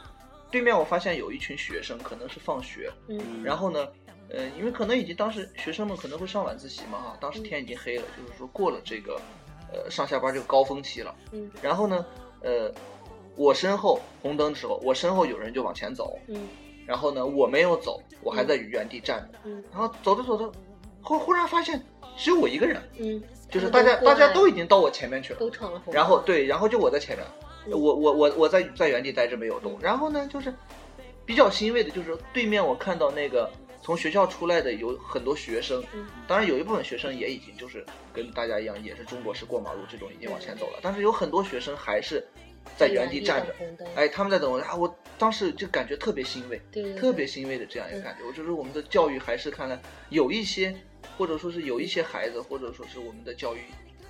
[0.50, 3.42] 对面我发现有一群学生，可能是放学，嗯。
[3.42, 3.88] 然后呢，
[4.30, 9.20] 呃，因为可能已经当时学生们可能会上晚自习嘛哈，当时天已经黑了，就是说过了这个
[9.72, 11.12] 呃上下班这个高峰期了。
[11.32, 11.50] 嗯。
[11.60, 12.06] 然后呢，
[12.42, 12.72] 呃，
[13.34, 16.48] 我身后红灯的时候，我身后有人就往前走，嗯。
[16.86, 19.62] 然后呢，我没有走，我还在原地站着，嗯。
[19.72, 20.52] 然后走着走着，
[21.06, 21.80] 忽忽然发现
[22.16, 25.38] 只有我一个人，嗯，就是大家大家都已经到我前面去了。
[25.38, 27.24] 都闯了红灯，然后对，然后就我在前面，
[27.66, 29.78] 嗯我我我我在在原地待着没有动。
[29.80, 30.52] 然后呢，就是
[31.24, 33.48] 比较欣慰的，就是对面我看到那个
[33.82, 42.26] 从学校出来的有很多学生，嗯当然有一部分学生也已经就是跟大家一样，也是中国式过马路这种已经往前走了，但是有很多学生还是
[42.76, 43.54] 在原地站着
[43.94, 44.74] 哎，他们在等我啊！
[44.74, 48.26] 我当时就感觉特别欣慰，对对对特别欣慰的这样一个感觉。
[48.26, 50.74] 我就是我们的教育还是看来有一些，
[51.16, 53.60] 或者说是有一些孩子，或者说是我们的教育，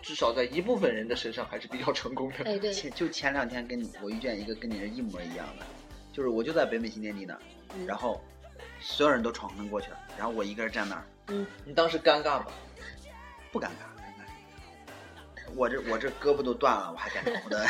[0.02, 2.44] 至少在一部分人的身上还是比较成功的。
[2.44, 5.66] 哎对，前就前两天跟你我遇见一个跟你是一模一样的，
[6.12, 7.40] 就是我就在北美新天地那儿，
[7.76, 8.20] 嗯然后
[8.80, 11.04] 所有人都闯红灯过去了，然后我一个人站那儿。
[11.64, 12.46] 你当时尴尬吗？
[13.50, 13.95] 不，尴尬。
[15.56, 17.66] 我这我这胳膊都断了，我还敢闯红灯？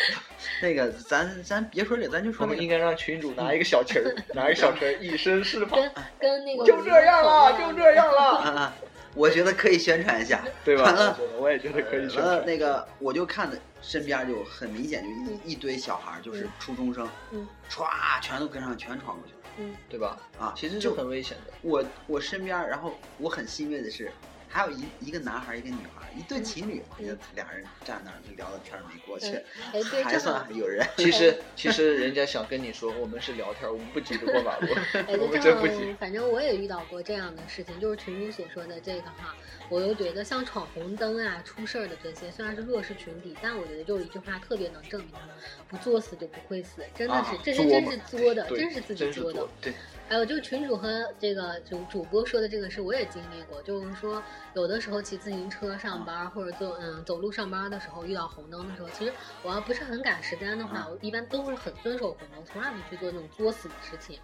[0.62, 2.56] 那个，咱咱别说这，咱就说那个。
[2.56, 5.76] 们应该让群主拿一个小旗儿， 拿一个小旗儿，以身试法。
[5.76, 8.74] 跟跟那个就这样了，就这样了，啊啊，
[9.14, 10.84] 我觉得可以宣传一下， 对吧？
[10.84, 12.46] 完了我也觉得可以宣完了传。
[12.46, 17.86] 那个，我就看的身边就很明显，就一一堆小孩，就是初中生，嗯歘，
[18.20, 19.38] 全都跟上，全闯过去了。
[19.58, 20.16] 嗯对吧？
[20.38, 21.52] 啊其实就很危险的。
[21.62, 24.10] 我我身边，然后我很欣慰的是，
[24.52, 29.28] 还有一一个男孩儿一个女孩儿，一对情侣，就俩人站那儿就聊的天儿没过去，
[29.72, 30.84] 哎， 对，还算有人。
[30.98, 39.36] 其实 其实人家想跟你说，我们是聊天，我们不急着过马路，哎，我就们这样真不急。，反正我也遇到过这样的事情，就是群主所说的这个哈，
[39.68, 45.36] 我又觉得像闯红灯啊、出事儿的这些，虽然是弱势群体，但我觉得就是一句话特别能证明他们
[45.68, 49.48] 不作死就不会死，真的是，啊这是真是作的，真是自己作的作。
[49.60, 49.72] 对，
[50.10, 53.62] 还有就是群主和这个主主播说的这个事，我也经历过。
[53.62, 54.20] 就是说，
[54.56, 59.12] 有的时候骑自行车上班或者坐嗯走路上班的时候，遇到红灯的时候，其实
[59.44, 64.18] 我要不是很赶时间的话，我一般都是很遵守红灯，从来不去做那种作死的事情。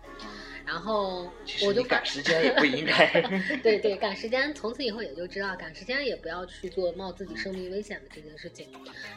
[0.66, 1.30] 然后
[1.64, 3.22] 我就赶时间也不应该。
[3.62, 8.68] 对对，赶时间，从此以后也就知道，赶时间也不要去做冒自己生命危险的这件事情。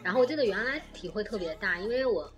[0.03, 2.31] 然后我记得原来体会特别大，因为我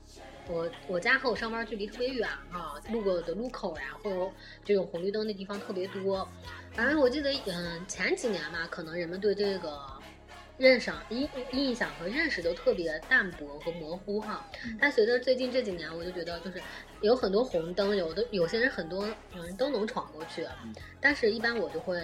[0.47, 4.31] 我我家和我上班距离特别远啊，路过的路口呀，或者
[4.65, 6.27] 这种红绿灯的地方特别多。
[6.73, 9.79] 反正我记得，嗯，前几年吧，可能人们对这个
[10.57, 14.45] 认识印印象和认识都特别淡薄和模糊哈。
[14.79, 16.61] 但随着最近这几年，我就觉得就是
[17.01, 20.45] 有很多红灯，有的有些人很多人都能闯过去，
[20.99, 22.01] 但是一般我就会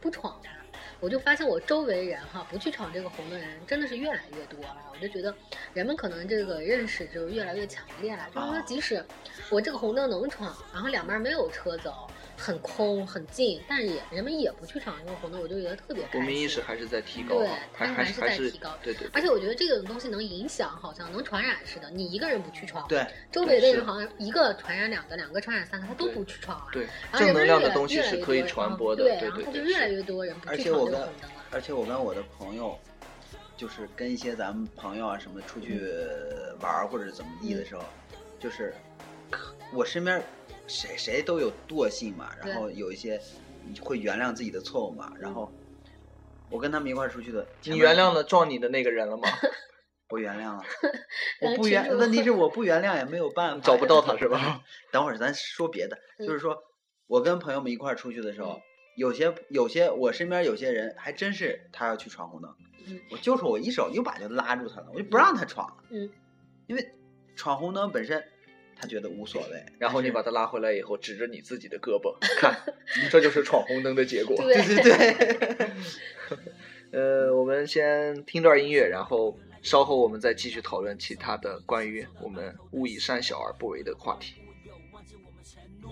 [0.00, 0.55] 不闯它。
[1.00, 4.76] 我就发现我周围人哈，不去闯这个红的人真的是越来越多了。
[4.92, 5.34] 我就觉得
[5.74, 9.04] 人们可能这个认识就越来越强烈了，就是说即使
[9.50, 16.20] 我这个红灯能闯，然后两边没有车走，很空很近，但是也人们也不去闯这个红灯，我就觉得特别开心。
[16.20, 19.08] 国民意识还是在提高对啊，还它还是在提高对对。
[19.12, 21.90] 而且我觉得这个东西能影响，好像能传染似的。
[21.90, 26.66] 你一个人不去闯，对，周围的人好像一个传染两个，两个传染三个，他都不去闯了。
[26.72, 31.36] 对正能量的东西是可以传播的，对，对然后他就对越来越多人不而去闯且我跟这个红灯了。
[31.50, 32.78] 而且我跟我的朋友，
[33.56, 35.80] 就是跟一些咱们朋友啊什么出去
[36.60, 37.82] 玩或者怎么地的时候，
[38.38, 38.74] 就是
[39.72, 40.22] 我身边
[40.66, 43.20] 谁谁都有惰性嘛，然后有一些
[43.80, 45.52] 会原谅自己的错误嘛，然后
[46.50, 49.28] 我跟他们一块儿出去的，你原谅了撞你的那个人了吗？
[50.10, 50.62] 我原谅了，
[51.42, 54.62] 我不原，问题是我不原谅也没有办法， 找不到他是吧？
[54.92, 56.56] 等会儿咱说别的，嗯就是说
[57.08, 58.62] 我跟朋友们一块儿出去的时候嗯，
[58.96, 62.54] 有些有些我身边有些人还真是他要去闯红灯，
[62.86, 66.08] 嗯我就说我一手一把就拉住他了，我就不让他闯了，嗯，
[66.68, 66.88] 因为
[67.34, 68.24] 闯红灯本身
[68.78, 72.54] 他觉得无所谓， 然后你把他拉回来以后，指着你自己的胳膊， 看，
[73.10, 74.36] 这就是闯红灯的结果。
[74.36, 75.70] 对对对，
[77.00, 84.34] 呃，我们先听段音乐，然后稍后我们再继续讨论其他的关于我们勿以善小而不为的话题。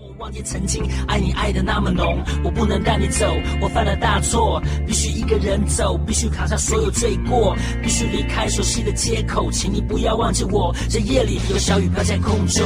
[0.05, 3.25] 我忘记曾经爱你爱的那么浓，我不能带你走，
[3.59, 10.75] 我犯了大错，必须一个人走，必须扛下所有罪过，必须离开熟悉的街口，请你不要忘记我。
[10.91, 12.63] 这夜里有小雨飘在空中，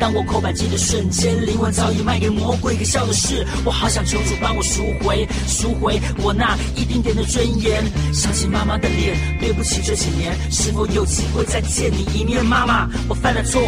[0.00, 2.76] 当我扣扳机的瞬间，灵魂早已卖给魔鬼。
[2.76, 7.84] 可笑的是，我好想求主帮我赎回，赎回我那一丁点的尊严。
[8.12, 12.44] 想起妈妈的脸，对不起这几年，是否有机会再见你一面？
[12.44, 13.60] 妈妈，我犯了错，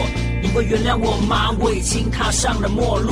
[0.42, 1.54] 你会原谅我吗？
[1.60, 3.11] 我已经踏上了末路，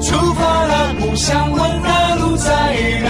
[0.00, 2.50] 出发了，不想问那路在
[3.02, 3.05] 哪。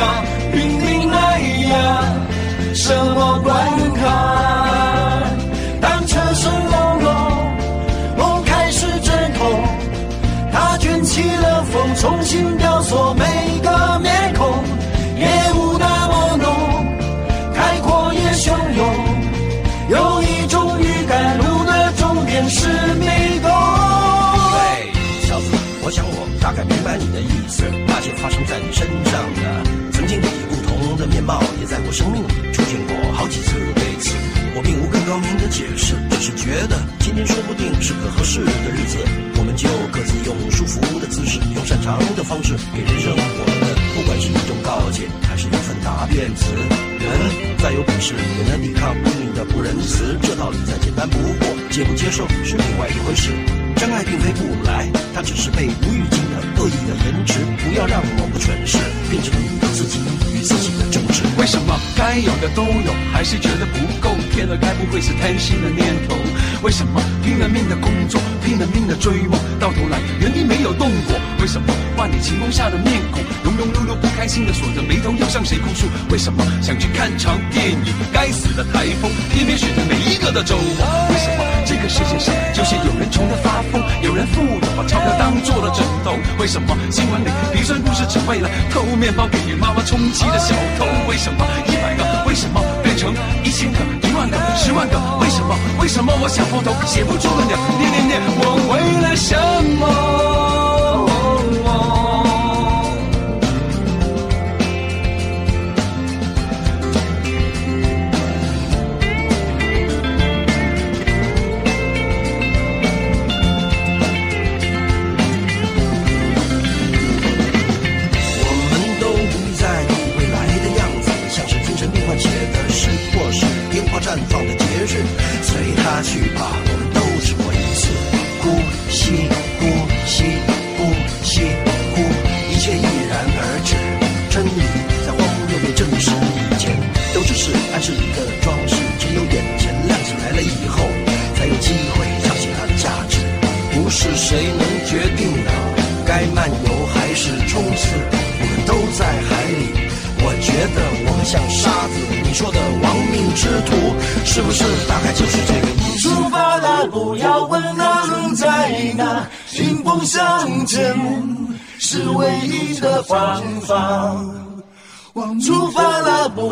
[28.57, 33.53] 在你身上的，曾经以不同的面貌，也在我生命里出现过好几次。
[33.53, 34.16] 为此，
[34.57, 38.97] 我并无更高明的解释，只是觉得今天说不定是个合适的日子，
[39.37, 46.49] 我们就各自用舒服的姿势，用擅长的方式，给人生活的，不管是一种告诫，还是一份答辩词。
[46.57, 47.12] 人
[47.61, 53.37] 再有本事，也能抵抗命运的不仁慈，这道理再简单不过，接不接受是另外一回事。
[53.77, 57.39] 真爱并非不来，它只是被无预警的恶意的延迟。
[57.62, 58.79] 不要让某个蠢事
[59.11, 60.01] 变成你自己
[60.33, 61.23] 与自己的争执。
[61.37, 64.11] 为什么该有的都有，还是觉得不够？
[64.33, 66.17] 天了该不会是贪心的念头？
[66.62, 71.21] 为什么拼了命的工作，拼了命的追梦，到头来原地没有动过？
[71.41, 75.87] 为什么万里晴空下的面孔，庸庸碌碌不开心的锁着眉头，要向谁哭诉？
[76.11, 81.09] 为什么想去看场电影，该死的台风偏偏选在每一个的周末？
[81.11, 86.13] 为什么这个世界上就是有人穷得发疯，有人富有把钞票当做了枕头？
[86.39, 90.87] 为什么新闻里鼻酸故事只为了偷面包给妈妈充气的小偷？
[91.09, 94.97] 为什么一百个为什么变成一千个、一万个、十万个？
[95.19, 95.59] 为什么？
[95.81, 97.59] 为什么我想破头写不出的鸟？
[97.81, 99.35] 念念念，我为了什
[99.81, 100.16] 么？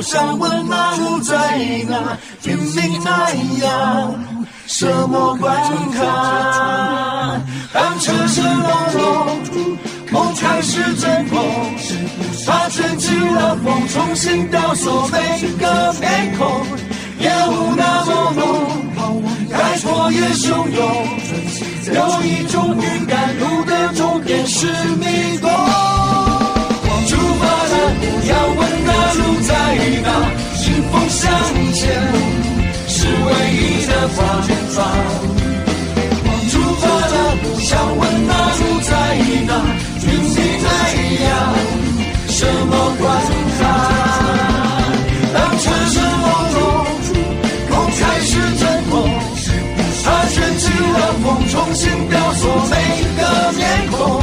[0.04, 0.66] 了，不想问
[0.98, 3.30] 路在哪，拼命那
[3.64, 4.14] 样，
[4.66, 5.34] 什么？
[5.36, 5.56] 观
[5.92, 7.42] 看？
[7.72, 9.78] 当车声隆隆，
[10.12, 11.74] 梦开始阵痛，
[12.46, 15.18] 它卷起了风，重新雕塑每
[15.58, 16.66] 个面孔，
[17.20, 18.32] 烟雾那么？
[18.36, 21.18] 浓，开阔也汹涌，
[21.94, 25.50] 有一种预感，路的终点是迷宫。
[29.16, 29.52] 路在
[30.02, 30.08] 哪，
[30.64, 31.22] 迎风向
[31.72, 31.82] 前
[32.88, 34.18] 是唯一的方
[34.70, 34.76] 法。
[36.50, 38.90] 出发了，不想问那路在
[39.46, 39.50] 哪，
[40.00, 40.66] 拼命那
[41.24, 41.32] 样，
[42.28, 43.02] 什么关
[43.58, 43.60] 卡？
[45.34, 46.62] 当车声隆隆，
[47.70, 48.92] 梦开始阵痛，
[50.04, 52.72] 它卷起了风，重新雕塑每
[53.18, 53.20] 个
[53.56, 54.22] 面孔，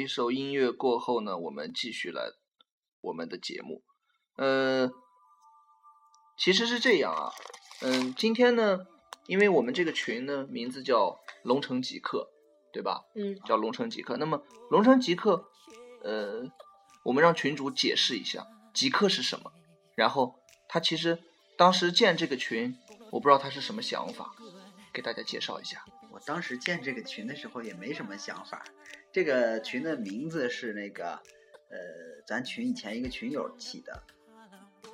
[0.00, 2.32] 一首音乐过后呢，我们继续来
[3.02, 3.82] 我们的节目。
[4.36, 4.90] 呃，
[6.38, 7.30] 其实是这样啊，
[7.82, 8.86] 嗯，今天呢，
[9.26, 12.30] 因为我们这个群呢名字叫龙城极客，
[12.72, 13.02] 对吧？
[13.14, 14.16] 嗯，叫龙城极客。
[14.16, 15.50] 那么龙城极客，
[16.02, 16.50] 呃，
[17.04, 19.52] 我们让群主解释一下极客是什么。
[19.94, 21.22] 然后他其实
[21.58, 22.78] 当时建这个群，
[23.10, 24.34] 我不知道他是什么想法，
[24.94, 25.84] 给大家介绍一下。
[26.10, 28.64] 我当时建这个群的时候也没什么想法，
[29.12, 31.20] 这个群的名字是那个，
[31.68, 31.78] 呃，
[32.26, 34.02] 咱群以前一个群友起的，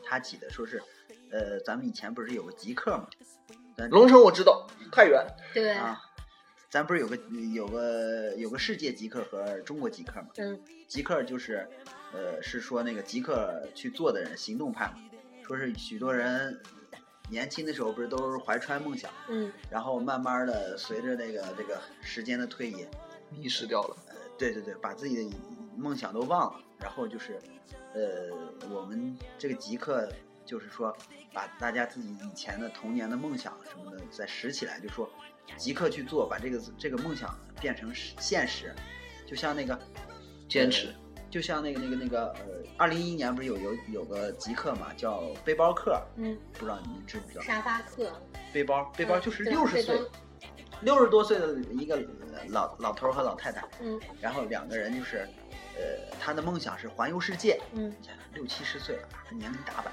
[0.05, 0.83] 他起的说是，
[1.31, 3.09] 呃，咱们以前不是有个极客嘛，
[3.77, 5.27] 咱龙城我知道，太原。
[5.53, 6.01] 对，啊，
[6.71, 7.17] 咱不是有个
[7.55, 10.29] 有个有个世界极客和中国极客嘛？
[10.37, 11.69] 嗯，极客就是，
[12.15, 14.95] 呃，是说那个极客去做的人，行动派嘛，
[15.47, 16.59] 说是许多人
[17.29, 22.87] 年轻的时候不是都是怀揣梦想，嗯，然后慢慢的随着那个这个时间的推移，
[23.31, 23.97] 迷失掉了。
[24.09, 25.37] 呃，对对对，把自己的
[25.77, 27.39] 梦想都忘了，然后就是，
[27.95, 28.31] 呃，
[28.71, 30.09] 我们这个极客
[30.45, 30.97] 就是说，
[31.33, 35.09] 把大家自己以前的童年的梦想什么的再拾起来，就说
[35.57, 38.75] 即刻去做，把这个这个梦想变成实现实，
[39.27, 39.79] 就像那个
[40.49, 40.95] 坚持呃
[41.29, 47.43] 就像那个那个那个呃，二零一一年不是有有有个极客嘛，叫背包客，嗯，不知道你们知不知道？
[47.43, 48.13] 沙发客，
[48.53, 50.01] 背包背包就是六十岁，
[50.83, 51.99] 六十多岁的一个
[52.49, 54.01] 老老头和老太太，嗯。
[54.21, 55.27] 然后两个人就是，
[55.77, 57.93] 呃，他的梦想是环游世界，嗯。
[58.35, 59.91] 六七十岁了，年龄大把，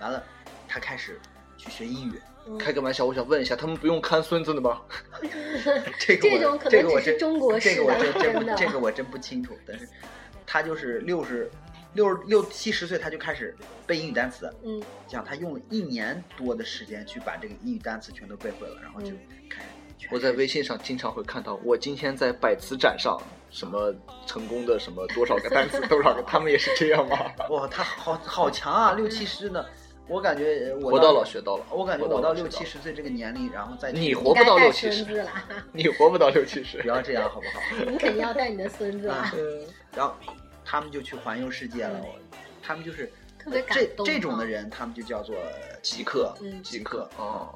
[0.00, 0.24] 完了，
[0.66, 1.20] 他开始
[1.58, 4.80] 去学音乐，嗯，开个玩笑，我想问一下，他们不用看孙子的吗？
[6.00, 9.86] 这个我这个我真中国式这个我的真真这个我真不清楚，但是
[10.46, 11.50] 他就是六十
[11.92, 13.54] 六十六七十岁他就开始
[13.86, 14.82] 背英语单词，嗯。
[15.06, 19.18] 讲他用了一年多的时间去把这个英语单词全都背会了，然后就嗯。
[19.50, 23.16] 开始全我在微信上经常会看到，我今天在百词斩上
[23.50, 23.94] 什么
[24.26, 27.18] 成功的什么多少个单词 多少个，他们也是这样吗？
[27.50, 29.64] 哇，他好好强啊，六七十呢，
[30.08, 35.30] 我感觉呃我活到老学到老，我感觉我活到老学到六七十岁这个年龄，然后再你活不到六七十，了，
[35.72, 36.88] 你活不到六七十不。
[36.88, 37.90] 要这样好不好？
[37.90, 39.10] 你肯定要带你的孙子。
[39.94, 40.14] 然后
[40.64, 42.18] 他们就去环游世界了，我
[42.62, 45.36] 他们就是特别感这动啊这种的人，他们就叫做
[45.82, 47.54] 极客，嗯极客哦，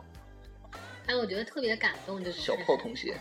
[1.07, 3.17] 哎，我觉得特别感动就是小事情炮同学，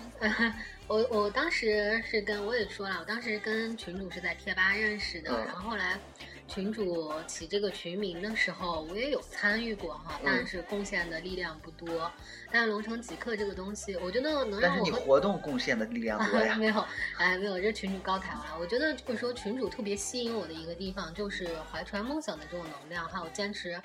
[0.88, 6.00] 我我当时是跟我也说了，我当时跟群主是在贴吧认识的，嗯然后后来
[6.48, 12.12] 群主起这个群名的时候，我也有参与过哈，但嗯是贡献的力量不多。
[12.52, 16.56] 但是龙城极客这个东西，我觉得能让我和你活动贡献的力量多呀。
[16.58, 16.86] 没有，
[17.18, 18.58] 哎，没有，这群主高抬了。
[18.60, 23.80] 我觉得就是说，群主特别吸引我的一个地方，就是怀揣梦想的这种能量，还有坚持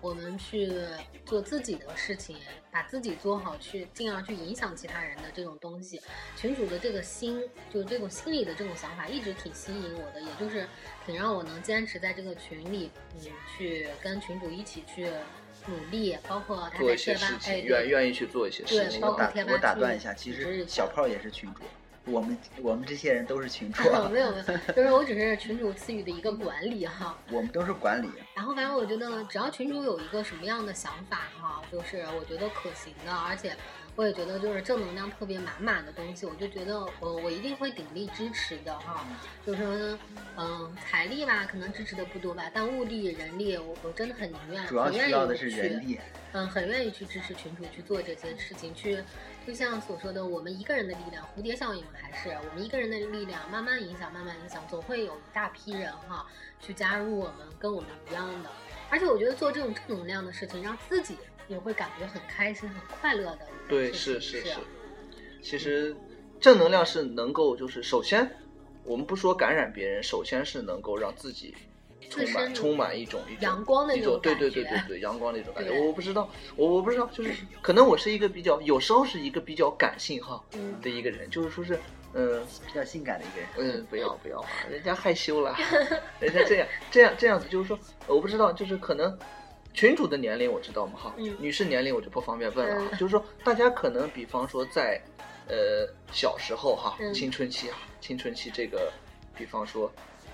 [0.00, 0.72] 我们去
[1.26, 2.36] 做自己的事情，
[2.70, 6.00] 把自己做好，去进而去影响其他人的这种东西。
[6.36, 7.42] 群主的这个心，
[7.72, 10.66] 就这种心理的这种想法，一直挺吸引我的，也就是
[11.04, 13.20] 挺让我能坚持在这个群里，嗯，
[13.56, 15.10] 去跟群主一起去
[15.66, 21.62] 努力，包括他做在贴吧一些事，情，哎，愿对愿意去做一些事对情对包括贴吧我打断一下，其实小炮也是群主，
[22.06, 27.16] 我们我们这些人都是群主， 没有没有，就是我只是群主赐予的一个管理哈。
[27.30, 28.08] 我们都是管理。
[28.34, 33.54] 然后反正我觉得，只要群主有一个什么样的想法哈，就是我觉得可行的，而且
[33.96, 39.04] 我也觉得就是正能量特别满满的东西，我就觉得我我一定会鼎力支持的哈。
[39.46, 39.98] 就是说，
[40.38, 46.00] 嗯，财力吧，可能支持的不多吧，但物力、人力，我我真的很宁愿，主要需要的是去人力，
[46.32, 48.98] 嗯，很愿意去支持群主去做这些事情，去
[49.50, 56.24] 就像所说的，我们一个人的力量，蝴蝶效应还是我们一个人的力量，慢慢影响，慢慢影响，总会有一大批人哈
[56.60, 58.50] 去加入我们跟我们一样的。
[58.90, 61.16] 而且我觉得做这种正能量的事情，让自己
[61.48, 63.92] 也会感觉很开心、很快乐的对。
[63.92, 64.54] 是是是。
[65.42, 65.96] 其实
[66.40, 68.30] 正能量是能够，就是首先，
[68.84, 71.56] 我们不说感染别人，首先是能够让自己
[72.10, 75.70] 充满充满一种一种阳光的一种对那种感觉对对对对阳光的一种感觉。
[75.80, 77.32] 我不知道，我我不知道，就是
[77.62, 81.78] 可能我是一个比较有时候是一个比较感性哈嗯的一个人，就是说是
[82.12, 82.44] 嗯。
[82.66, 83.76] 比较性感的一个人。
[83.78, 85.56] 嗯，不要不要啊，人家害羞了，
[86.20, 89.16] 人家这样这样这样子，就是说，我不知道，就是可能
[89.72, 90.98] 群主的年龄我知道嘛？
[90.98, 95.00] 哈，嗯女士年龄我就不方便问了就是说大家可能比方说在
[95.48, 98.92] 呃小时候哈，嗯青春期啊，青春期这个，
[99.36, 99.90] 比方说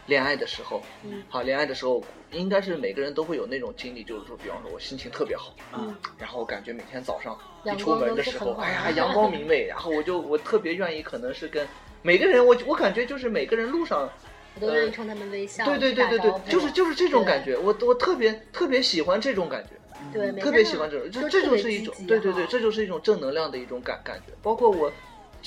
[0.06, 1.22] 恋爱的时候，嗯。
[1.28, 2.02] 好，恋爱的时候
[2.32, 5.94] 应该是每个人都会有那种经历，就是说，比方说我心情特别好，嗯。
[6.18, 11.66] 然后我感觉每天早上一出门的时候，哎呀，阳光明媚， 然后我就我特别愿意，可能是跟
[12.02, 14.08] 每个人，我我感觉就是每个人路上，
[14.54, 19.70] 我都愿意冲他们微笑，对对对对对就是就是这种感觉，我我特别特别喜欢这种感觉，
[20.12, 24.32] 对，特别喜欢这种，就这就是一种对对对，这就是一种正能量的一种感感觉。
[24.40, 24.90] 包括我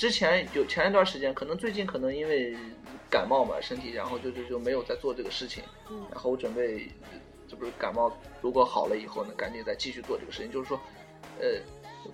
[0.00, 2.56] 之前有前一段时间，可能最近可能因为
[3.10, 6.88] 感冒嘛，身体然后就就就没有在做这个事情，嗯然后我准备
[7.46, 10.80] 这不是感冒如果好了以后呢，赶紧再继续做这个事情，就是说，
[11.38, 11.60] 呃。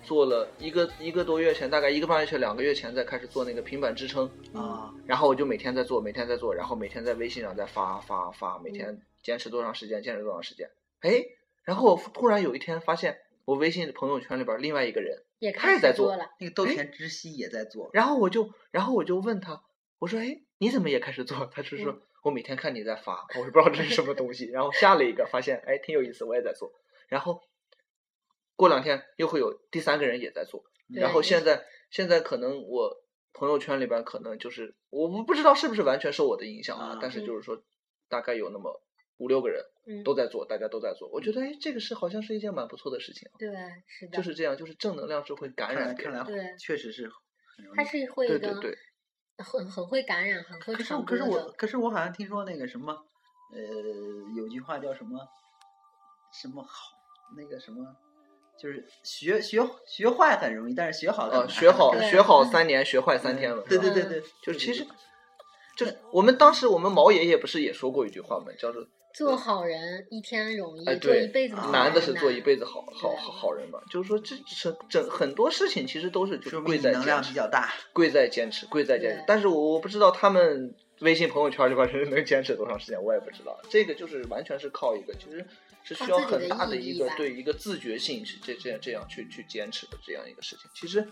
[0.03, 10.69] 做了一个一个多月前，大概一个半月前、两个月前，再开始做那个平板支撑，啊，然后我就每天在做，每天在做，然后每天在微信上再发发发，每嗯天坚持多长时间，坚持多长时间。
[10.99, 11.23] 哎，
[11.63, 19.63] 然后我突然有一天发现，我微信的朋友圈里边另外一个人，也开他也在做了，那个豆田知希也在做，然后我就然后我就问他，
[19.99, 21.45] 我说，哎，你怎么也开始做？
[21.47, 26.73] 他是说、嗯我每天看你在发，我也不知道这是什么东西，然后下了一个，发现哎挺有意思，我也在做，
[27.07, 27.41] 然后
[28.57, 37.63] 过两天又会有第三个人也在做，然后现在现在可能我朋友圈里边可能就是我不不知道是不是完全受我的影响啊，啊但是就是说
[38.09, 38.81] 大概有那么
[39.17, 43.49] 五六个人嗯，都在做，大家都在做，我觉得哎这个是好像是一件蛮不错的事情啊，对，
[43.87, 46.55] 是的，就是这样，就是正能量是会感染看来对。
[46.59, 47.09] 确实是
[47.55, 47.77] 很容易。
[47.77, 48.77] 他是会一个对对对，
[49.37, 51.51] 很很会感染、很会可是可是我。
[51.57, 52.93] 可是我好像听说那个什么，
[53.53, 53.59] 呃，
[54.35, 55.19] 有句话叫什么
[56.33, 56.97] 什么好
[57.37, 57.85] 那个什么，
[58.59, 64.85] 就是学学学坏很容易，但是学好很啊，学好学好三年，学坏三天了，对对对对，就是其实
[65.77, 68.51] 就是我们当时我们毛爷爷不是也说过一句话吗？
[68.57, 68.85] 叫做
[69.17, 73.79] 做好人一天容易，哎，做，一辈子好难的是做一辈子好好好好人嘛。
[73.89, 77.73] 就是说，这这整很多事情其实都是就是贵在坚持，比较大。
[77.93, 79.23] 贵在坚持，贵在坚持。
[79.25, 83.59] 但是我我不知道他们微信朋友圈里边人能坚持多长时间，我也不知道。
[83.67, 85.43] 这个就是完全是靠一个，其实
[85.83, 90.69] 是需要很大的一个对一个自觉性是这这样这样去去坚持的这样一个事情。
[90.75, 91.03] 其实，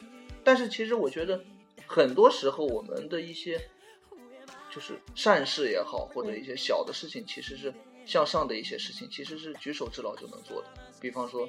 [0.43, 1.43] 但是其实我觉得
[1.87, 3.59] 很多时候我们的一些
[4.69, 7.73] 就是善事也好，或者一些小的事情，其实是
[8.05, 10.67] 向上的一些事情，其实是举手之劳就能做的。
[11.01, 11.47] 比方说，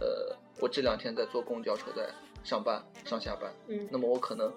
[0.00, 2.08] 呃，我这两天在坐公交车，在
[2.42, 4.52] 上班上下班，嗯那么我可能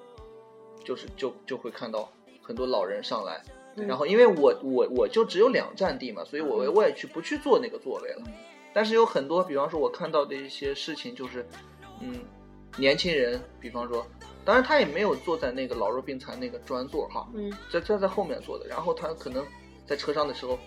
[0.84, 2.12] 就是就就会看到
[2.42, 3.44] 很多老人上来，
[3.76, 8.24] 嗯然后因为我我我就只有两站地嘛，所以我嗯我也去不去坐那个座位了。
[8.72, 11.44] 但是有很多，比方说我看到的一些事情，就是
[12.02, 12.24] 嗯，
[12.78, 14.06] 年轻人，比方说，
[14.46, 19.44] 当然他也没有坐在那个老弱病残那个专座哈，嗯，在在在后面坐的，然后他可能
[19.88, 20.58] 在车上的时候，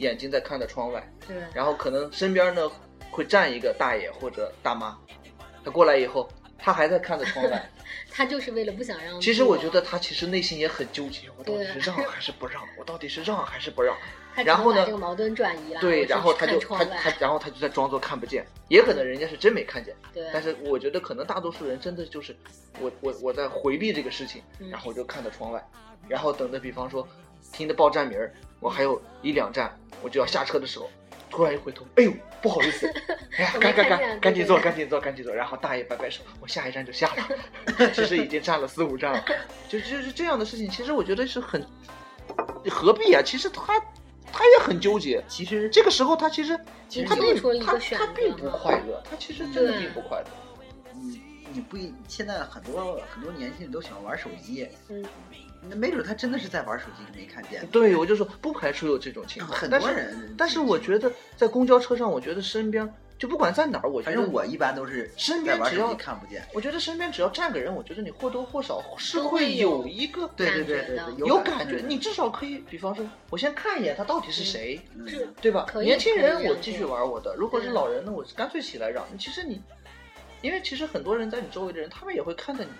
[0.00, 2.70] 眼睛在看着窗外，对，然后可能身边呢
[3.10, 4.98] 会站一个大爷或者大妈，
[5.64, 6.28] 他过来以后，
[6.58, 7.70] 他还在看着窗外。
[8.12, 9.20] 他就是为了不想让。
[9.20, 12.62] 其实我觉得他其实内心也很纠结，我到底是让还是不让？
[12.76, 13.96] 我到底是让还是不让？
[14.44, 15.80] 然后呢这个矛盾转移了。
[15.80, 19.94] 对，然后他就他他然后他就在装作看不见，也可能人家是真没看见。
[20.12, 22.34] 对，但是我觉得可能大多数人真的就是
[22.80, 25.64] 我我我在回避这个事情，嗯然后我就看着窗外，
[26.08, 27.06] 然后等着比方说
[27.52, 30.88] 听着报站名儿，我还有一两站我就要下车的时候，
[31.30, 32.86] 突然一回头，哎呦不好意思，
[33.36, 39.24] 哎呀赶赶赶赶紧坐赶紧坐赶紧坐，然后大爷摆摆手，我下一站就下了， 其实已经站了四五站了，
[39.68, 41.64] 就就是这样的事情，其实我觉得是很
[42.70, 43.22] 何必啊？
[43.24, 43.78] 其实他
[44.32, 46.58] 他也很纠结，其实这个时候他其实
[46.88, 50.26] 其实他并出了一他个选择他并不快乐，他其实真的并不快乐。
[50.94, 51.20] 你
[51.52, 55.04] 你不一现在很多很多年轻人都喜欢玩手机，嗯，
[55.68, 57.66] 那没准他真的是在玩手机，没看见。
[57.66, 66.42] 对，我就说不排除有这种情况，很多人但是我觉得在公交车上，我觉得身边就不管在哪儿，我觉得反正我一般都是身在玩手边只要机看不见。
[66.54, 75.06] 我觉得身边只要站个人，我觉得你或多或少是会会有有一个对对感觉的对对对，有感感觉，你至少可以，比方说，我先看一眼他到底是谁，嗯
[75.42, 75.66] 对吧？
[75.82, 79.04] 年轻人我继续玩我的，如果是老人呢，我干脆起来让。
[79.18, 79.60] 其实你，
[80.40, 82.70] 因为其实很多人在你周围的人，他们也会看着你，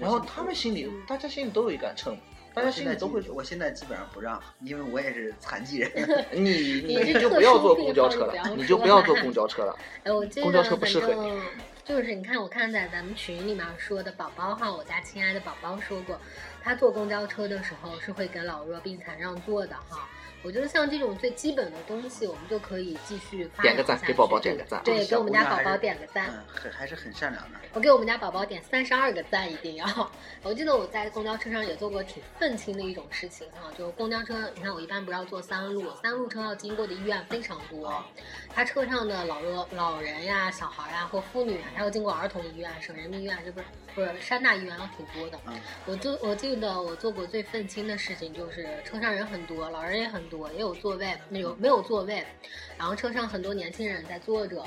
[0.00, 2.16] 然后他们心里，大家心里都有一杆秤，
[2.54, 5.90] 大家现在心里都会基我现在基本上不让，因为我也是残疾人。
[6.32, 9.76] 你你就不要坐公交车了你就不要坐公交车了。
[10.04, 11.40] 哎，我记公交车不适合正
[11.84, 16.20] 就是你看，我看在咱们群里面说的宝宝哈，我家亲爱的宝宝说过，
[16.62, 20.06] 他坐公交车的时候是会给老弱病残让座的哈。
[20.42, 26.26] 我觉得像这种最基本的东西，我们就可以继续发点个扬下去赞给宝宝点个赞对，给我们家宝宝点个赞。
[26.28, 27.58] 嗯，很还是很善良的。
[27.74, 29.86] 我给我们家宝宝点三十二个赞，一定要。
[30.42, 38.02] 我记得我在公交车上也做过挺愤青的一种事情哈，就公交车，你看我一般不要坐三路，三路车要经过的医院非常多，
[38.54, 45.38] 他车上的老弱老人呀、小孩呀或妇女啊，还要经过儿童医院、省人民医院，这不是不是山大医院要挺多的。
[45.46, 52.24] 嗯我就我记得我做过最愤青的事情就是车上人很多，老人也很多，也有座位，没有没有座位，
[52.76, 54.62] 然后车上很多年轻人在坐着。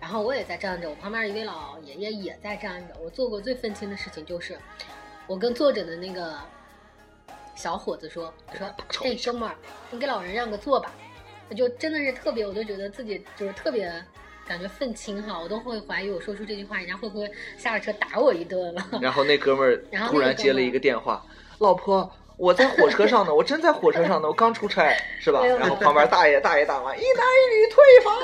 [0.00, 2.94] 然后我也在站着，我旁边一位老爷爷也在站着。
[3.00, 4.58] 我做过最愤青的事情就是，
[5.26, 6.36] 我跟坐着的那个
[7.54, 8.66] 小伙子说：“我说，
[9.02, 9.54] 哎，哥们儿，
[9.90, 10.92] 你给老人让个座吧。”
[11.48, 13.90] 我就真的是特别，我就觉得自己就是特别
[14.46, 18.86] 感觉愤青哈，我都会怀疑我说出这句话，人家会不会下了车打我一顿了。
[19.00, 21.24] 然后那哥们儿 突然接了一个电话，
[21.60, 22.10] 老婆。
[22.36, 25.44] 我在火车上呢，我真在火车上呢，我刚出差，是吧？
[25.44, 28.14] 然后旁边大爷大爷大妈一男一女退房，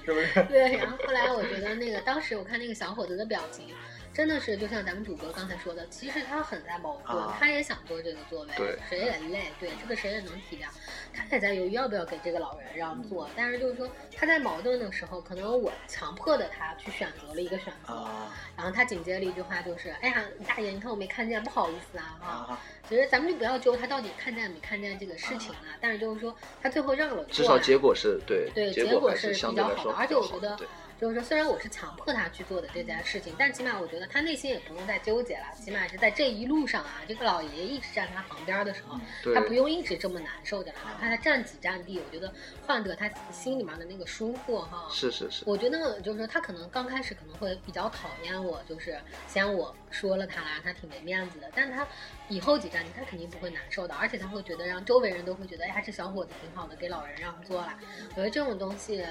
[0.04, 0.42] 是不是？
[0.50, 3.66] 对，然后后来我觉得那个当时我看那个小伙子的表情，
[4.14, 10.68] 真的是就像咱们主播刚才说的，其实他很在矛盾，啊他也想坐这个座位，对谁也累，对这个谁也能体谅，
[11.12, 22.60] 他也在犹豫要不要给这个老人让座，但是就是说他在矛盾的时候，可能我强迫的他去选择了一个选择，啊然后他紧接着一句话就是，哎呀，大爷，你看我没看见，不好意思啊，哈、啊！
[22.88, 30.68] 其实咱们就不要揪他到底看见没看见这个事情了，但是就是说他最后让了座，至少结果是对，对，结结果是比较好的，而且我觉得对，
[31.04, 42.32] 就是说，虽然我是强迫他去做的这件事情，但起码我觉得他内心也不用再纠结了，起码是在这一路上啊，这个老爷爷一直站他旁边的时候，对他不用一直这么难受的了，哪怕他站几站地，我觉得
[42.66, 44.88] 换得他心里面的那个舒服哈。
[44.90, 48.98] 是是是，我觉得就是说，他可能刚开始可能会比较讨厌我，就是
[49.28, 51.50] 嫌我说了他啦，他挺没面子的。
[51.54, 51.86] 但他
[52.30, 57.78] 以后几站地，他肯定不会难受的，而且他会觉得让周围人都会觉得，哎呀，这小伙子挺好的，给老人让座了。
[58.12, 59.04] 我觉得这种东西，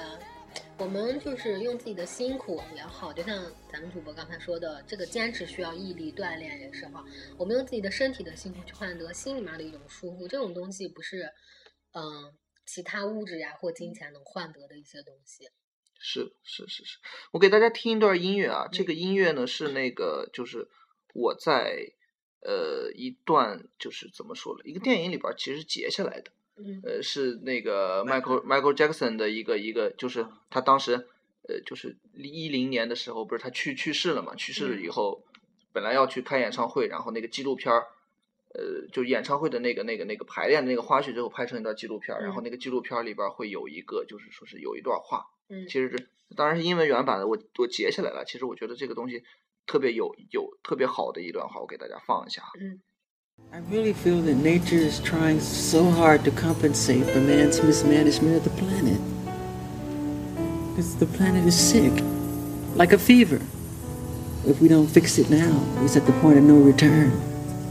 [0.77, 7.01] 我我们就是用自己的辛苦也好，就像咱们主播刚才说的，这个坚持需要毅力锻炼也是哈。
[7.37, 11.31] 我们用自己的身体的辛苦去换得心里面的一种舒服，这种东西不是
[11.93, 12.35] 嗯、
[12.65, 15.45] 其他物质呀或金钱能换得的一些东西。
[15.99, 16.99] 是是是是，
[17.31, 20.67] 我给大家听一段音乐啊，这个音乐呢是那个就是
[21.13, 21.93] 我在
[22.41, 30.93] 呃一段就是怎么说了，一个电影里边其实截下来的，嗯呃是那个 Michael Michael Jackson 的一个一个就是他当时
[31.47, 35.23] 呃就是一零年的时候不是他去去世了嘛，去世了以后
[35.71, 37.85] 本来要去开演唱会，然后那个纪录片儿。
[38.55, 45.97] 呃，就演唱会的那个、那个、那个排练的那个花絮，最后拍成一段纪录片儿，然后嗯那个纪录片儿里边会有一个，就是说是有一段话，嗯其实这
[46.35, 48.23] 当然是英文原版的，我我截下来了。
[48.27, 49.23] 其实我觉得这个东西
[49.65, 52.43] 特别有有特别好的一段话，我给大家放一下。
[53.53, 58.49] I really feel that nature is trying so hard to compensate for man's mismanagement of the
[58.49, 58.99] planet.
[60.69, 61.93] Because the planet is sick,
[62.73, 63.39] like a fever.
[64.47, 67.11] If we don't fix it now, it's at the point of no return.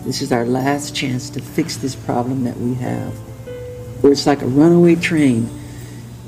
[0.05, 3.13] This is our last chance to fix this problem that we have.
[4.03, 5.51] Where it's like a runaway train,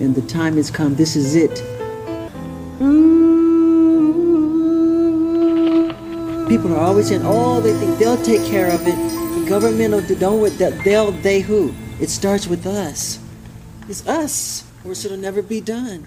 [0.00, 0.96] and the time has come.
[0.96, 1.54] This is it.
[6.48, 10.14] People are always saying, "Oh, they think they'll take care of it." Government will do-
[10.16, 10.40] don't.
[10.40, 10.72] with that.
[10.84, 11.12] They'll.
[11.22, 11.72] They who?
[12.00, 13.18] It starts with us.
[13.88, 16.06] It's us, or it'll never be done.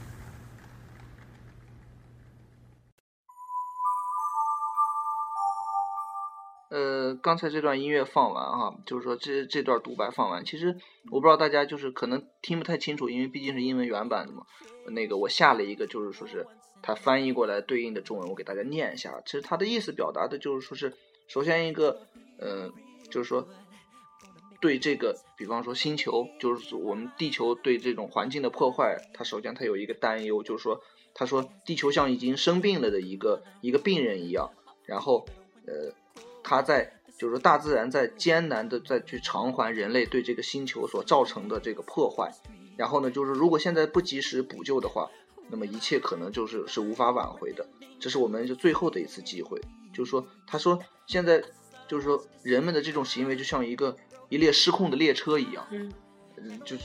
[6.70, 10.76] 呃，刚才这段音乐放完哈，就是说这这段独白放完，其实
[11.10, 14.44] 我不知道大家就是可能听不太清楚，因为毕竟是英文原版的嘛。
[14.90, 16.46] 那个我下了一个，就是说是
[16.82, 19.22] 它翻译过来对应的中文，我给大家念一下。
[19.26, 20.94] 其实它的意思表达的就是说是，
[21.28, 22.02] 首先一个，
[22.40, 22.72] 嗯、
[23.10, 23.48] 就是说
[24.60, 30.82] 对这个，比方说星球，就是我们地球对这种环境的破坏，它首先它有一个担忧，就是说，
[31.14, 34.50] 他说地球像已经生病了的一个一个病人一样，
[34.86, 35.26] 然后
[35.66, 35.94] 呃，
[36.44, 42.32] 他在就是说大自然在艰难的再去偿还人类对这个星球所造成的这个破坏，
[42.78, 45.10] 然后呢，就是如果现在不及时补救的话，
[45.50, 47.68] 那么一切可能就是是无法挽回的，
[48.00, 49.62] 这是我们就最后的一次机会。
[49.94, 51.44] 就是说，他说现在
[51.88, 53.96] 就是说人们的这种行为就像一个
[54.30, 55.92] 一列失控的列车一样，嗯
[56.38, 56.84] 嗯，就是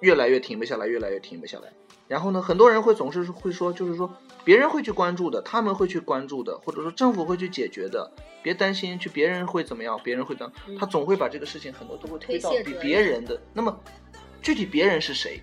[0.00, 1.72] 越来越停不下来，越来越停不下来。
[2.06, 4.10] 然后呢，很多人会总是会说，就是说
[4.42, 8.10] 别人会去关注的，他们会去关注的，或者说政府会去解决的，
[8.42, 13.38] 别担心，去别人会怎么样，别人会怎他总会把这个事情很多都会推到比别人的。
[13.52, 13.78] 那么
[14.40, 15.42] 具体别人是谁？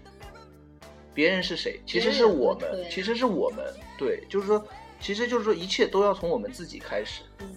[1.14, 1.80] 别人是谁？
[1.86, 3.64] 其实是我们，其实是我们。
[3.98, 4.68] 对，就是说，
[5.00, 7.22] 其实就是说，一切都要从我们自己开始。
[7.40, 7.56] 嗯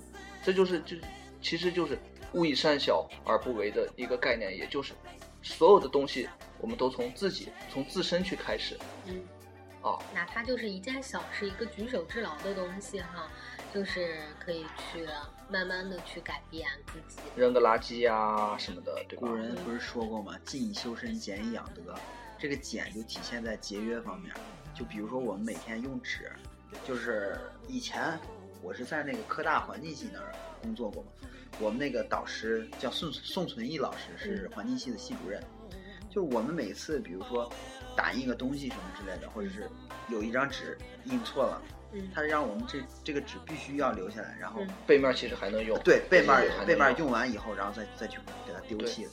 [0.48, 0.96] 这就是就
[1.42, 1.98] 其实就是
[2.32, 4.94] 勿以善小而不为的一个概念，也就是
[5.42, 6.26] 所有的东西
[6.58, 8.74] 我们都从自己从自身去开始
[9.04, 9.22] 嗯，
[9.82, 9.98] 啊。
[10.14, 13.30] 哪怕就是一件小事，一个举手之劳的东西哈，
[13.74, 15.06] 就是可以去
[15.50, 17.20] 慢慢的去改变自己。
[17.36, 19.34] 扔个垃圾呀、什么的，对吧古？
[19.34, 20.34] 人不是说过吗？
[20.46, 21.94] 静以修身，俭以养德。
[22.38, 24.32] 这个俭就体现在节约方面。
[24.74, 26.32] 就比如说我们每天用纸，
[26.86, 28.18] 就是以前
[28.62, 30.32] 我是在那个科大环境系那儿
[30.62, 31.08] 工作过嘛，
[31.60, 35.42] 我们那个导师叫宋宋存义老师，是环境系的系主任。
[36.10, 37.50] 就我们每次比如说
[37.94, 39.70] 打印个东西什么之类的，或者是
[40.08, 44.68] 有一张纸印错了，嗯他让我们这这个纸必须要留下来，然后嗯。
[44.86, 49.10] 背面其实还能用，对，背面对还能背面用完以后，然后再再去给它丢弃了，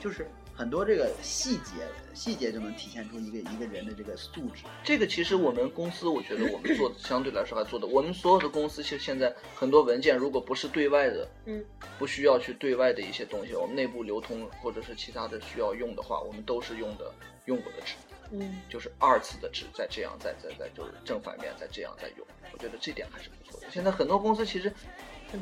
[0.00, 0.26] 就是
[0.58, 4.64] 很多这个细节，细节就能体现出一个一个人的这个素质。
[4.82, 11.64] 这个其实我们公司，我觉得我们做的相对来说还做的，我们所有的公司其实现在很多文件，如果不是对外的，嗯，
[11.96, 17.94] 不需要去对外的一些东西，我们内部流通或者是其他的需要用的话，我们都是用的用过的纸，
[18.32, 23.68] 嗯就是二次的纸，再这样再再再就是正反面再这样再用，我觉得这点还是不错的。
[23.70, 24.72] 现在很多公司其实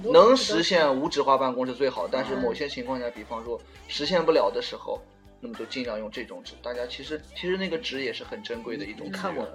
[0.03, 5.01] 能实现无纸化办公是最好，但是嗯某些情况下，比方说实现不了的时候，
[5.41, 6.55] 那么就尽量用这种纸。
[6.62, 9.47] 大家其实其实那个纸也是很珍贵的一种看过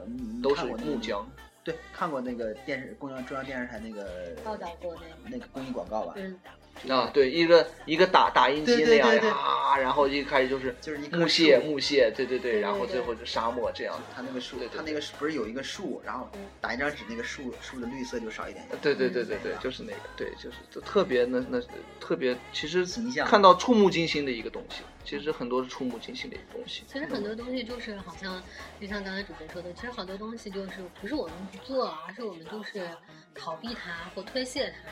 [0.42, 1.24] 都是木浆。
[1.64, 6.14] 对，看过那个电视中央中央电视台那个报道过那个，那个公益广告吧？
[6.16, 6.36] 嗯
[6.90, 14.02] 啊，对，一个一个打打印机那样对对对啊，然后一开始就是就是一木屑木屑，对对对，然后最后就沙漠这样。
[14.16, 18.66] 他那个树他那个不是有一个树，然后嗯打一张纸，那个树树的绿色就少一点。
[18.82, 21.62] 对对对对对，就是那个，对，就是就特别那那
[22.00, 26.84] 特别，其实形象看到触目惊心的一个东西，其实很多是触目惊心的一个东西。
[26.92, 28.42] 其实很多东西就是好像，
[28.80, 32.90] 就像刚才主持人说的，其实好多东西就是不是我们不做，而是我们就是
[33.36, 34.90] 逃避它或推卸它。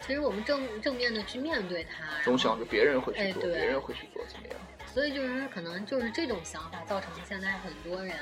[0.00, 4.56] 其实我们正正面的去面对它，总想着别人会去做，别人会去做怎么样？
[4.92, 8.16] 所以就是可能就是这种想法造成现在很多人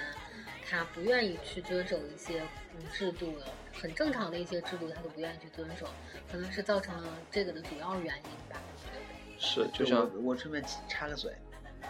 [0.69, 2.43] 他不愿意去遵守一些
[2.77, 5.87] 嗯制度的，很正常的一些制度，他都不愿意去遵守，
[6.31, 8.61] 可能是造成了这个的主要原因吧。
[9.39, 11.33] 是，就就像我我顺便插个嘴，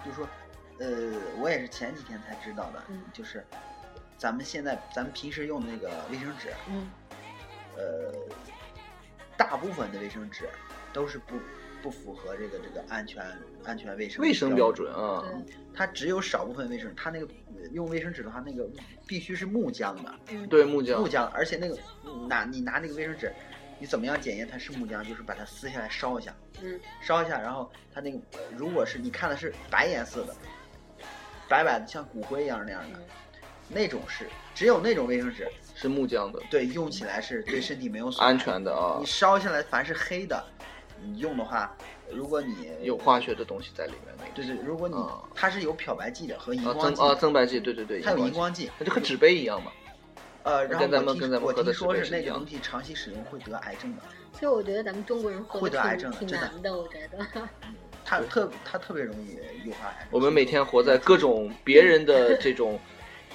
[0.05, 0.29] 就是说，
[0.81, 3.45] 呃，我也是前几天才知道的，嗯就是
[4.19, 6.91] 咱们现在咱们平时用的那个卫生纸，嗯
[7.77, 8.13] 呃，
[9.37, 10.49] 大部分的卫生纸
[10.93, 11.37] 都是不
[11.83, 13.25] 不符合这个这个安全
[13.65, 14.93] 安全卫生卫生标准。
[14.95, 15.25] 啊，
[15.75, 18.69] 它只有少部分卫生，它那个呃用卫生纸的话，那个
[19.07, 20.99] 必须是木浆的，嗯，对木浆。
[20.99, 21.79] 木浆，而且那个
[22.29, 23.33] 拿你拿那个卫生纸，
[23.79, 25.07] 你怎么样检验它是木浆？
[25.07, 26.81] 就是把它撕下来烧一下，嗯。
[27.01, 28.19] 烧一下，然后它那个
[28.57, 30.35] 如果是你看的是白颜色的，
[31.49, 33.01] 白白的像骨灰一样那样的，
[33.69, 40.43] 那种是只有那种卫生纸，是木匠的，对，用起来是对身体没有损害安全的啊你，烧下来凡是黑的，
[41.03, 41.77] 你用的话，
[42.13, 44.31] 如果你有化学的东西在里面那个。
[44.35, 49.73] 对对，如果你、啊它是有漂白剂的和荧啊光剂增啊增白剂，对对对，它有荧，光剂，那就和纸杯一样嘛。
[50.45, 54.03] 呃，然后跟咱们我听我跟咱们喝的听说是是那个东西长期使用会得癌症的，
[54.33, 57.49] 其实我觉得咱们中国人活会得癌症挺挺症的真的难的，我觉得。
[58.07, 60.09] 它特它特别容易诱发癌症。
[60.11, 62.79] 我们每天活在各种别人的这种，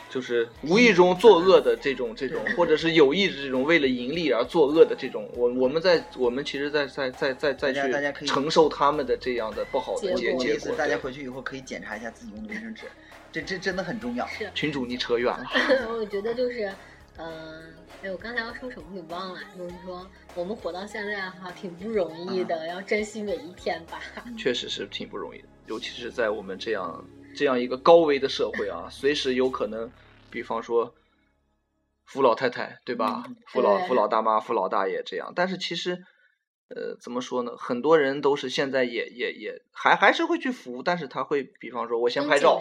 [0.09, 10.75] 就是无意中作恶的这种这种，或者是有意的这种为了盈利而作恶的这种，我我们在我们其实在在在在再大家大家可以去承受他们的这样的不好的结果。
[10.75, 12.85] 大家回去以后可以检查一下自己用的卫生纸，
[13.31, 14.25] 这这真的很重要。
[14.27, 15.45] 是，群主你扯远了，
[15.93, 16.73] 我觉得就是，
[17.17, 23.99] 嗯、哎，我刚才要说什么给忘了，就是说我们活到现在哈，挺不容易的，要珍惜每一天吧。
[24.37, 27.05] 确实是挺不容易的，尤其是在我们这样
[27.39, 29.89] 这样一个高危的社会啊， 随时有可能，
[30.29, 30.93] 比方说
[32.03, 33.23] 扶老太太，对吧？
[33.27, 36.03] 嗯扶老扶老大妈、扶老大爷这样，但是其实。
[36.69, 37.55] 呃，怎么说呢？
[37.57, 42.59] 很多人都是现在也也也还还是会去扶，但是他会，比方说，我先拍照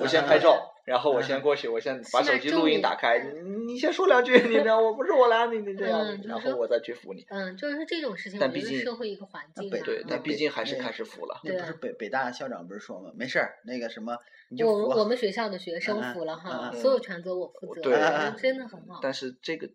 [0.00, 7.24] 我先拍照，然后我先过去，我先把手机录音打开，你你先说两句，你这样，我不是我拦你，你这样然后我再去扶你。
[7.28, 11.40] 嗯，就是这种事情，但毕竟社会一个环境对，嗯但毕竟还是开始扶了。
[11.44, 13.12] 对那不是北北大校长不是说吗？
[13.14, 17.82] 没事儿，那个什么，你就我我们学校的学生嗯服了哈，嗯所有权责我负责，
[18.36, 18.98] 真的很好。
[19.00, 19.70] 但是这个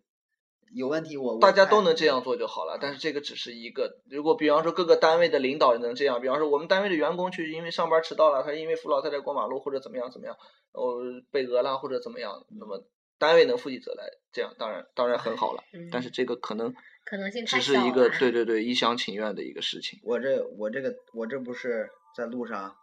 [0.74, 2.78] 有问题我，我大家都能这样做就好了。
[2.82, 10.36] 但是这个只是一个，如果比方说各个单位的领导能这样，比方说我们单位的员工去因为上班迟到了，他因为扶老太太过马路或者怎么样怎么样，
[10.74, 10.98] 哦
[11.32, 12.84] 被讹了或者怎么样，那么
[13.18, 15.64] 单位能负起责来，这样当然当然很好了。
[15.74, 16.74] 嗯但是这个可能
[17.06, 20.00] 可能性太只是一个对对对一厢情愿的一个事情。
[20.04, 22.76] 我这我这个我这不是在路上，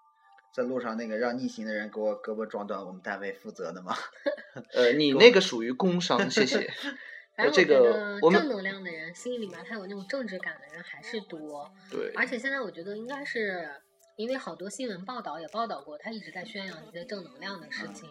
[0.54, 3.94] 在路上那个让逆行的人给我胳膊撞断，我们单位负责的吗？
[4.74, 6.68] 呃，你 那个属于工伤，谢谢。
[7.36, 11.70] 反正这个我觉得正能量的人，心里面他有那种正直感的人还是多。
[11.90, 13.68] 对，而且现在我觉得应该是
[14.16, 18.08] 因为好多新闻报道也报道过，他一直在宣扬一些正能量的事情，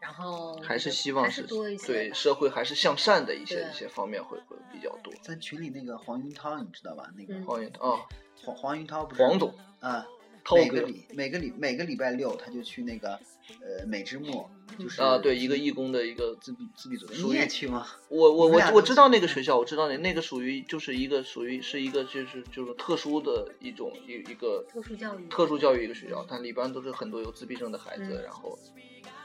[0.00, 5.12] 然后还是希还望是多一些对社会还是向善的一些一些方面会会比较多。
[5.22, 7.10] 咱群里那个黄云涛，你知道吧？
[7.16, 8.08] 那个嗯黄云涛，
[8.44, 10.06] 黄黄云涛不是黄总啊，
[10.44, 13.18] 涛每个礼每个礼每个礼拜六他就去那个
[13.60, 17.86] 呃美之墨，就是啊，对，一个义工的一个自闭自闭组的，属于你也去吗？
[18.08, 28.58] 我我我我知道那个学校，我知道那那个属于就是一个属于是一个就是就是特殊的一种一一个特殊教育特殊教育一个学校，它里边都是很多有自闭症的孩子，嗯然后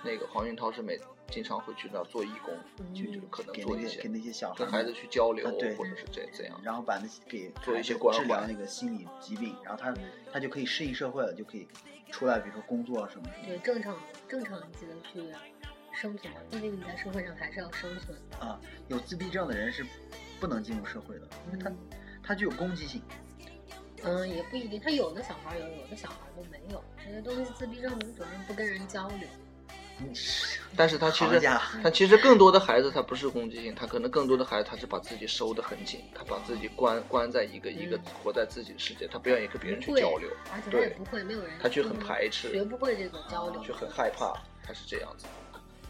[0.04, 0.98] 那个黄云涛是每
[1.30, 2.54] 经常会去那儿做义工，
[2.94, 6.60] 去就是可能给做一些那些给那些小孩跟孩子去交流啊，对或者是这这样。
[6.64, 9.94] 然后把那些给做一些关治疗那个心理疾病，然后他
[10.32, 11.68] 他就可以适应社会了，就可以
[12.12, 13.98] 出来，比如说工作什么什么对正常
[14.28, 15.22] 正常一些的去
[15.94, 18.18] 生存嘛，毕竟你在社会上还是要生存。
[18.40, 18.60] 啊。
[18.88, 19.86] 有自闭症的人是
[20.40, 21.72] 不能进入社会的，因为他
[22.24, 23.02] 他具有攻击性。
[24.04, 26.82] 嗯，也不一定，他有的小孩有，有的小孩都没有。
[27.04, 29.28] 这些东西自闭症主要是不跟人交流。
[30.00, 30.14] 嗯
[30.76, 31.40] 但是他其实
[31.82, 44.34] 他其实更多的孩子他不是攻击性，他可能更多的孩子他是把自己收得很紧，他把自己关关在一个一个嗯活在自己的世界，他不愿意跟别人去交流，而且他也对不会，没有人，他就很排斥学不会这种交流，就很害怕，
[44.64, 45.26] 他是这样子。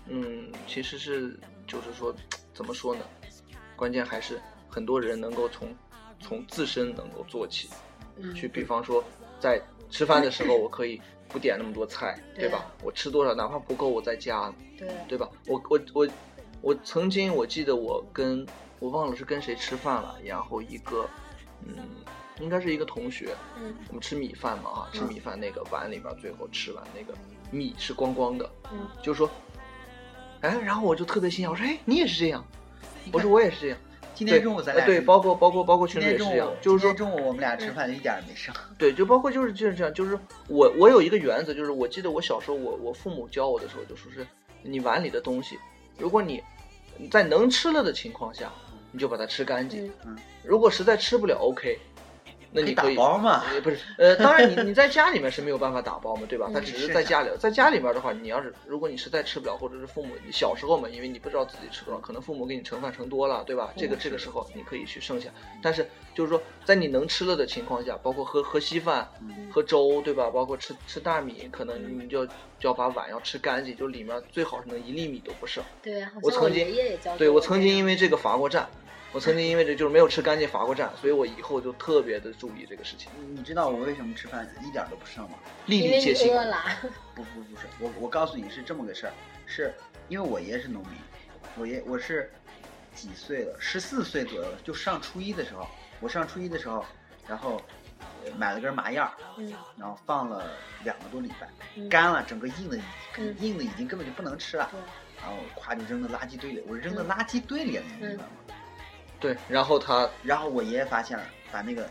[0.08, 1.38] 嗯，其实是
[1.68, 2.16] 就是说，
[2.53, 3.01] 怎么说呢？
[3.76, 4.39] 关键还是
[4.70, 5.76] 很多人能够从
[6.22, 7.70] 从自身能够做起，
[8.16, 9.03] 嗯去比方说
[9.38, 12.66] 在吃饭的时候，我可以不点那么多菜，对对吧？
[12.84, 15.30] 我吃多少，哪怕不够，我再加，对对吧？
[15.48, 16.08] 我我我
[16.62, 18.46] 我曾经我记得我跟
[18.80, 21.08] 我忘了是跟谁吃饭了，然后一个
[21.66, 21.76] 嗯，
[22.40, 27.14] 应该是一个同学，嗯我们吃米饭嘛啊，吃嗯米饭那个碗里边最后吃完那个
[27.52, 29.30] 米是光光的，嗯就说，
[30.42, 32.46] 哎，然后我就特别心想，我说哎你也是这样，
[33.12, 33.78] 我说我也是这样。
[34.18, 38.51] 今天中午咱俩对包括包括包括群今天中主也是这样，就是说今天中午我们俩吃饭就一点也没剩。
[38.76, 44.26] 对，就包括就是就是这样，就是我我有一个原则，就是我记得我小时候我我父母教我的时候就说是
[44.63, 45.55] 你碗里的东西，
[45.99, 46.41] 如果你
[47.11, 48.51] 在能吃了的情况下，
[48.91, 49.91] 你就把它吃干净。
[50.03, 51.78] 嗯，如果实在吃不了，OK，
[52.58, 56.47] 那你可以打包嘛也不是，呃，当然你你在家里面是没有办法打包嘛，对吧？
[56.49, 63.72] 嗯 它只是在家里，在家里面的话，你要是如果你实在吃不了，或者是父母你小时候嘛，因为你不知道自己吃多少，可能父母给你盛饭盛多了，对吧？
[63.78, 65.30] 这个这个时候你可以去剩下，
[65.62, 70.30] 但是就是说在你能吃了的情况下，包括喝喝稀饭、嗯喝粥，对吧？
[70.30, 72.32] 包括吃吃大米，可能你就就
[72.64, 75.64] 要把碗要吃干净，就里面最好是能一粒米都不剩。
[75.82, 76.68] 对，我曾经
[77.18, 78.68] 对我曾经因为这个罚过站，
[79.14, 85.38] 我曾经因为这就是没有吃干净罚过站，所以我以后就特别的注意这个事情，你知道我为什么吃饭一点儿都不剩吗？
[85.66, 86.28] 粒粒皆辛。
[86.28, 86.38] 苦，
[87.16, 89.14] 不不不是，我我告诉你是这么个事儿，
[89.45, 89.74] 是
[90.10, 90.91] 因为我爷是农民，
[91.58, 92.32] 我爷我是
[92.93, 93.55] 几岁了？
[93.60, 95.68] 十四岁左右了，就上初一的时候，
[95.99, 96.86] 我上初一的时候，
[97.28, 97.62] 然后
[98.26, 100.51] 呃买了根麻叶儿，嗯然后放了
[100.84, 102.78] 两个多礼拜，嗯干了，整个硬的
[103.18, 104.80] 嗯硬的已经根本就不能吃了，对
[105.22, 108.30] 然后咵就扔到垃圾堆里，我扔到嗯垃圾堆里了，你嗯明白吗？
[109.20, 111.89] 对，然后他然后我爷爷发现了，把那个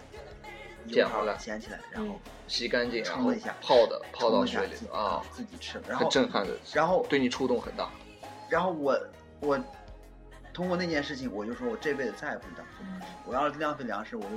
[0.88, 7.90] 捡回来捡起来，然后洗干净，然后冲了一下，泡的泡到水里自己啊，自己吃，然很后震撼的，然后对你触动很大。
[8.48, 8.98] 然后我
[9.40, 9.58] 我
[10.52, 13.06] 通过那件事情，我就说我这辈子再也不浪费粮食。
[13.26, 14.28] 我要是浪费粮食，我就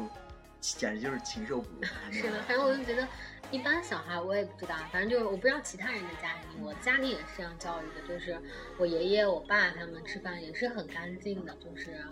[0.59, 1.83] 简直就是禽兽不如。
[2.11, 3.07] 是的，反正我就觉得，
[3.51, 8.37] 一般小孩我也不知道，反正就是我不知道其他人的家庭，我家里也是这样教育的，就是
[8.79, 12.03] 我爷爷、我爸他们吃饭也是很干净的，就是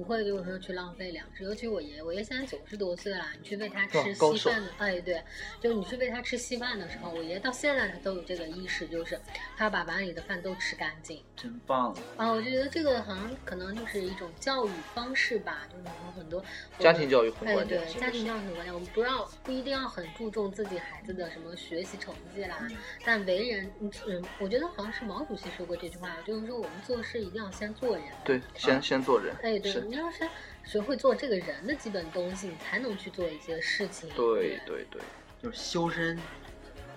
[0.00, 1.44] 不会就是说去浪费粮食。
[1.44, 5.22] 尤其我爷爷，我爷爷现在九十多岁了，你去喂他吃稀饭的，哎对，
[5.60, 9.20] 就你去喂他吃稀饭的时候，我爷爷到现在他都有这个意识，就是
[9.58, 11.22] 他要把碗里的饭都吃干净。
[11.40, 11.94] 真棒！
[12.18, 16.44] 啊，我就觉得这个好像可能就是一种教育方式吧，就是说很多
[16.78, 18.74] 家庭教育很哎，关键对，家庭教育很关键。
[18.74, 22.68] 我们不要不一定要很注重自己孩子的什么学习成绩啦，
[23.04, 28.04] 但为人，嗯嗯，我觉得好像是毛主席说过这句话，就是说我们做事一定要先做人。
[28.22, 30.28] 对，先先做人，哎，对，你要是
[30.64, 34.10] 学会做这个人的基本东西，你才能去做一些事情。
[34.10, 35.00] 对对对，
[35.42, 36.18] 就是修身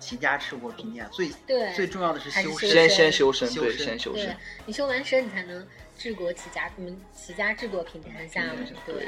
[0.04, 2.70] 齐家治国平天下，最对最重要的是修身。
[2.70, 4.36] 先先修身，对，先修身。
[4.66, 5.66] 你修完身，你才能
[5.98, 8.50] 治国齐家，嗯，齐家治国平天下嘛。
[8.86, 9.08] 对对，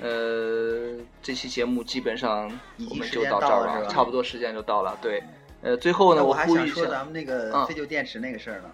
[0.00, 2.50] 呃，这期节目基本上
[2.88, 4.98] 我们就到这儿了是吧差不多时间就到了。
[5.02, 5.22] 对，
[5.60, 8.70] 呃，最后呢，我还想说咱，们那个嗯废旧电池那个事儿呢，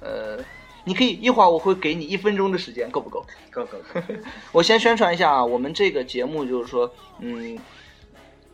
[0.00, 0.42] 呃，
[0.84, 3.22] 你可以一会儿我会给你一分钟的时间，够不够？
[3.50, 4.00] 够够够。
[4.52, 7.58] 我先宣传一下啊，我们这个节目就是说，嗯，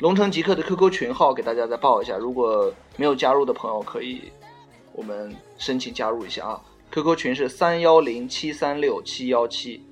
[0.05, 4.30] 龙城极客的 QQ 群号给大家再报一下，如果没有加入的朋友可以
[4.92, 6.62] 我们申请加入一下啊。
[6.90, 9.82] QQ 群是三幺零七三六七幺七，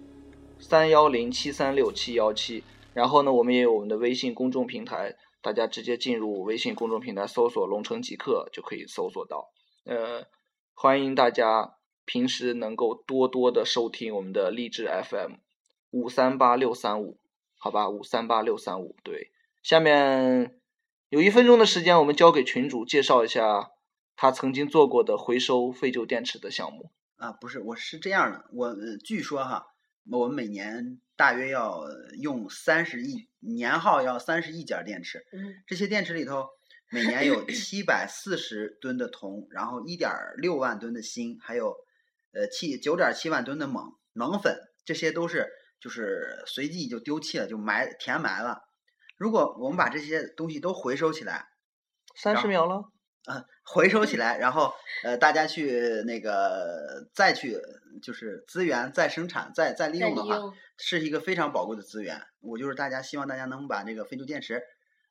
[0.58, 2.62] 三幺零七三六七幺七。
[2.92, 9.48] 然后呢，我们也有我们的微信公众平台，大家直接进入微信公众平台搜索“龙城极客”就可以搜索到。
[9.86, 10.26] 呃，
[10.74, 15.36] 欢迎大家平时能够多多的收听我们的励志 FM
[15.90, 17.16] 五三八六三五，
[17.56, 18.94] 好吧，五三八六三五。
[19.02, 19.31] 对，
[19.62, 20.58] 下面
[21.08, 23.70] 有一分钟的时间，我们交给群主介绍一下
[24.16, 26.90] 他曾经做过的回收废旧电池的项目。
[27.16, 29.66] 啊，不是，我是这样的，我、呃、据说哈，
[30.10, 31.84] 我们每年大约要
[32.20, 36.48] 用三十亿年耗要三十亿节电池，嗯这些电池里头
[36.90, 41.76] 每年有七百四十吨的铜，然后一点六万吨的锌，还有
[42.32, 45.48] 呃七九点七万吨的锰锰粉，这些都是
[45.80, 48.64] 就是随即就丢弃了，就埋填埋了。
[49.22, 51.46] 如果我们把这些东西都回收起来，
[52.16, 52.82] 三十秒了，
[53.26, 57.56] 啊，回收起来，然后呃，大家去那个再去
[58.02, 60.40] 就是资源再生产、再再利用的话，
[60.76, 62.20] 是一个非常宝贵的资源。
[62.40, 64.60] 我就是大家希望大家能把这个废旧电池，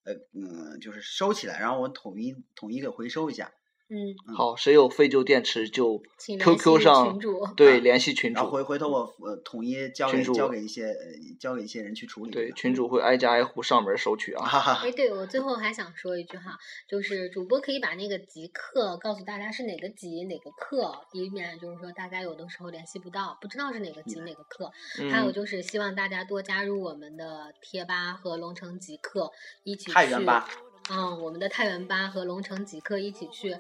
[0.04, 3.54] 呃嗯，就是收起来，然后我统一统一给回收一下。
[3.94, 10.96] 嗯，好，谁有废旧电池就请 QQ 上群主对啊 联系群主，然后回回头我呃统一交给群主交给一些呃
[11.38, 12.32] 交给一些人去处理。
[12.32, 14.46] 对群主会挨家挨户上门收取啊。
[14.46, 24.72] 哈哈，哎，对我最后还想说一句哈，就是主播可以把那个极客告诉大家是哪个极哪个课，以免就是说大家有的时候联系不到，不知道是哪个极哪个课。
[25.12, 29.30] 还有嗯，就是希望大家多加入我们的贴吧和龙城极客，
[29.66, 30.48] 一起去太原吧，
[30.90, 33.58] 嗯，我们的太原吧和龙城极客一起去。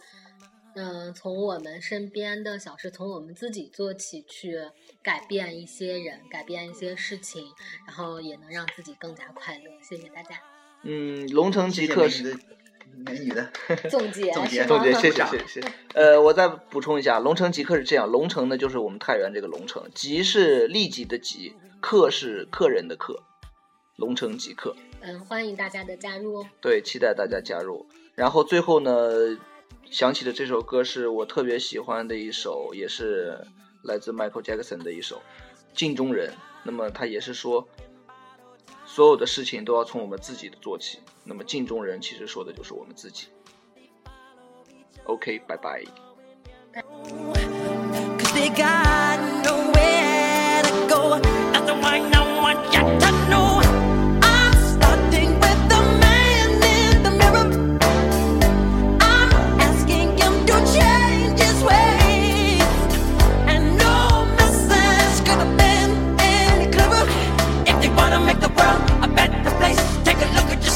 [0.73, 4.57] 嗯，从我们身边的小事，从我们自己做起，去
[5.03, 7.45] 改变一些人，改变一些事情，
[7.85, 9.63] 然后也能让自己更加快乐。
[9.81, 10.39] 谢谢大家。
[10.83, 12.39] 嗯，龙城极客是谢
[12.95, 15.73] 美女的美女的总结总结总结，谢谢上谢谢谢谢。
[15.93, 23.21] 呃，我再补充一下，龙城极客是这样，龙城呢就是我们太原这个龙城，极是利己的极，客是客人的客，
[23.97, 24.73] 龙城极客。
[25.01, 26.47] 嗯，欢迎大家的加入哦。
[26.61, 27.85] 对，期待大家加入。
[28.15, 28.91] 然后最后呢，
[29.89, 33.45] 想起的这首歌是我特别喜欢的一首，也是
[33.83, 35.17] 来自 Michael Jackson 的一首
[35.73, 36.29] 《镜中人》。
[36.63, 37.67] 那么他也是说，
[38.85, 40.99] 所有的事情都要从我们自己的做起。
[41.23, 43.27] 那么镜中人其实说的就是我们自己。
[45.05, 45.83] OK，拜拜。
[53.13, 53.70] Cause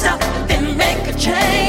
[0.06, 1.65] yourself, then make a change.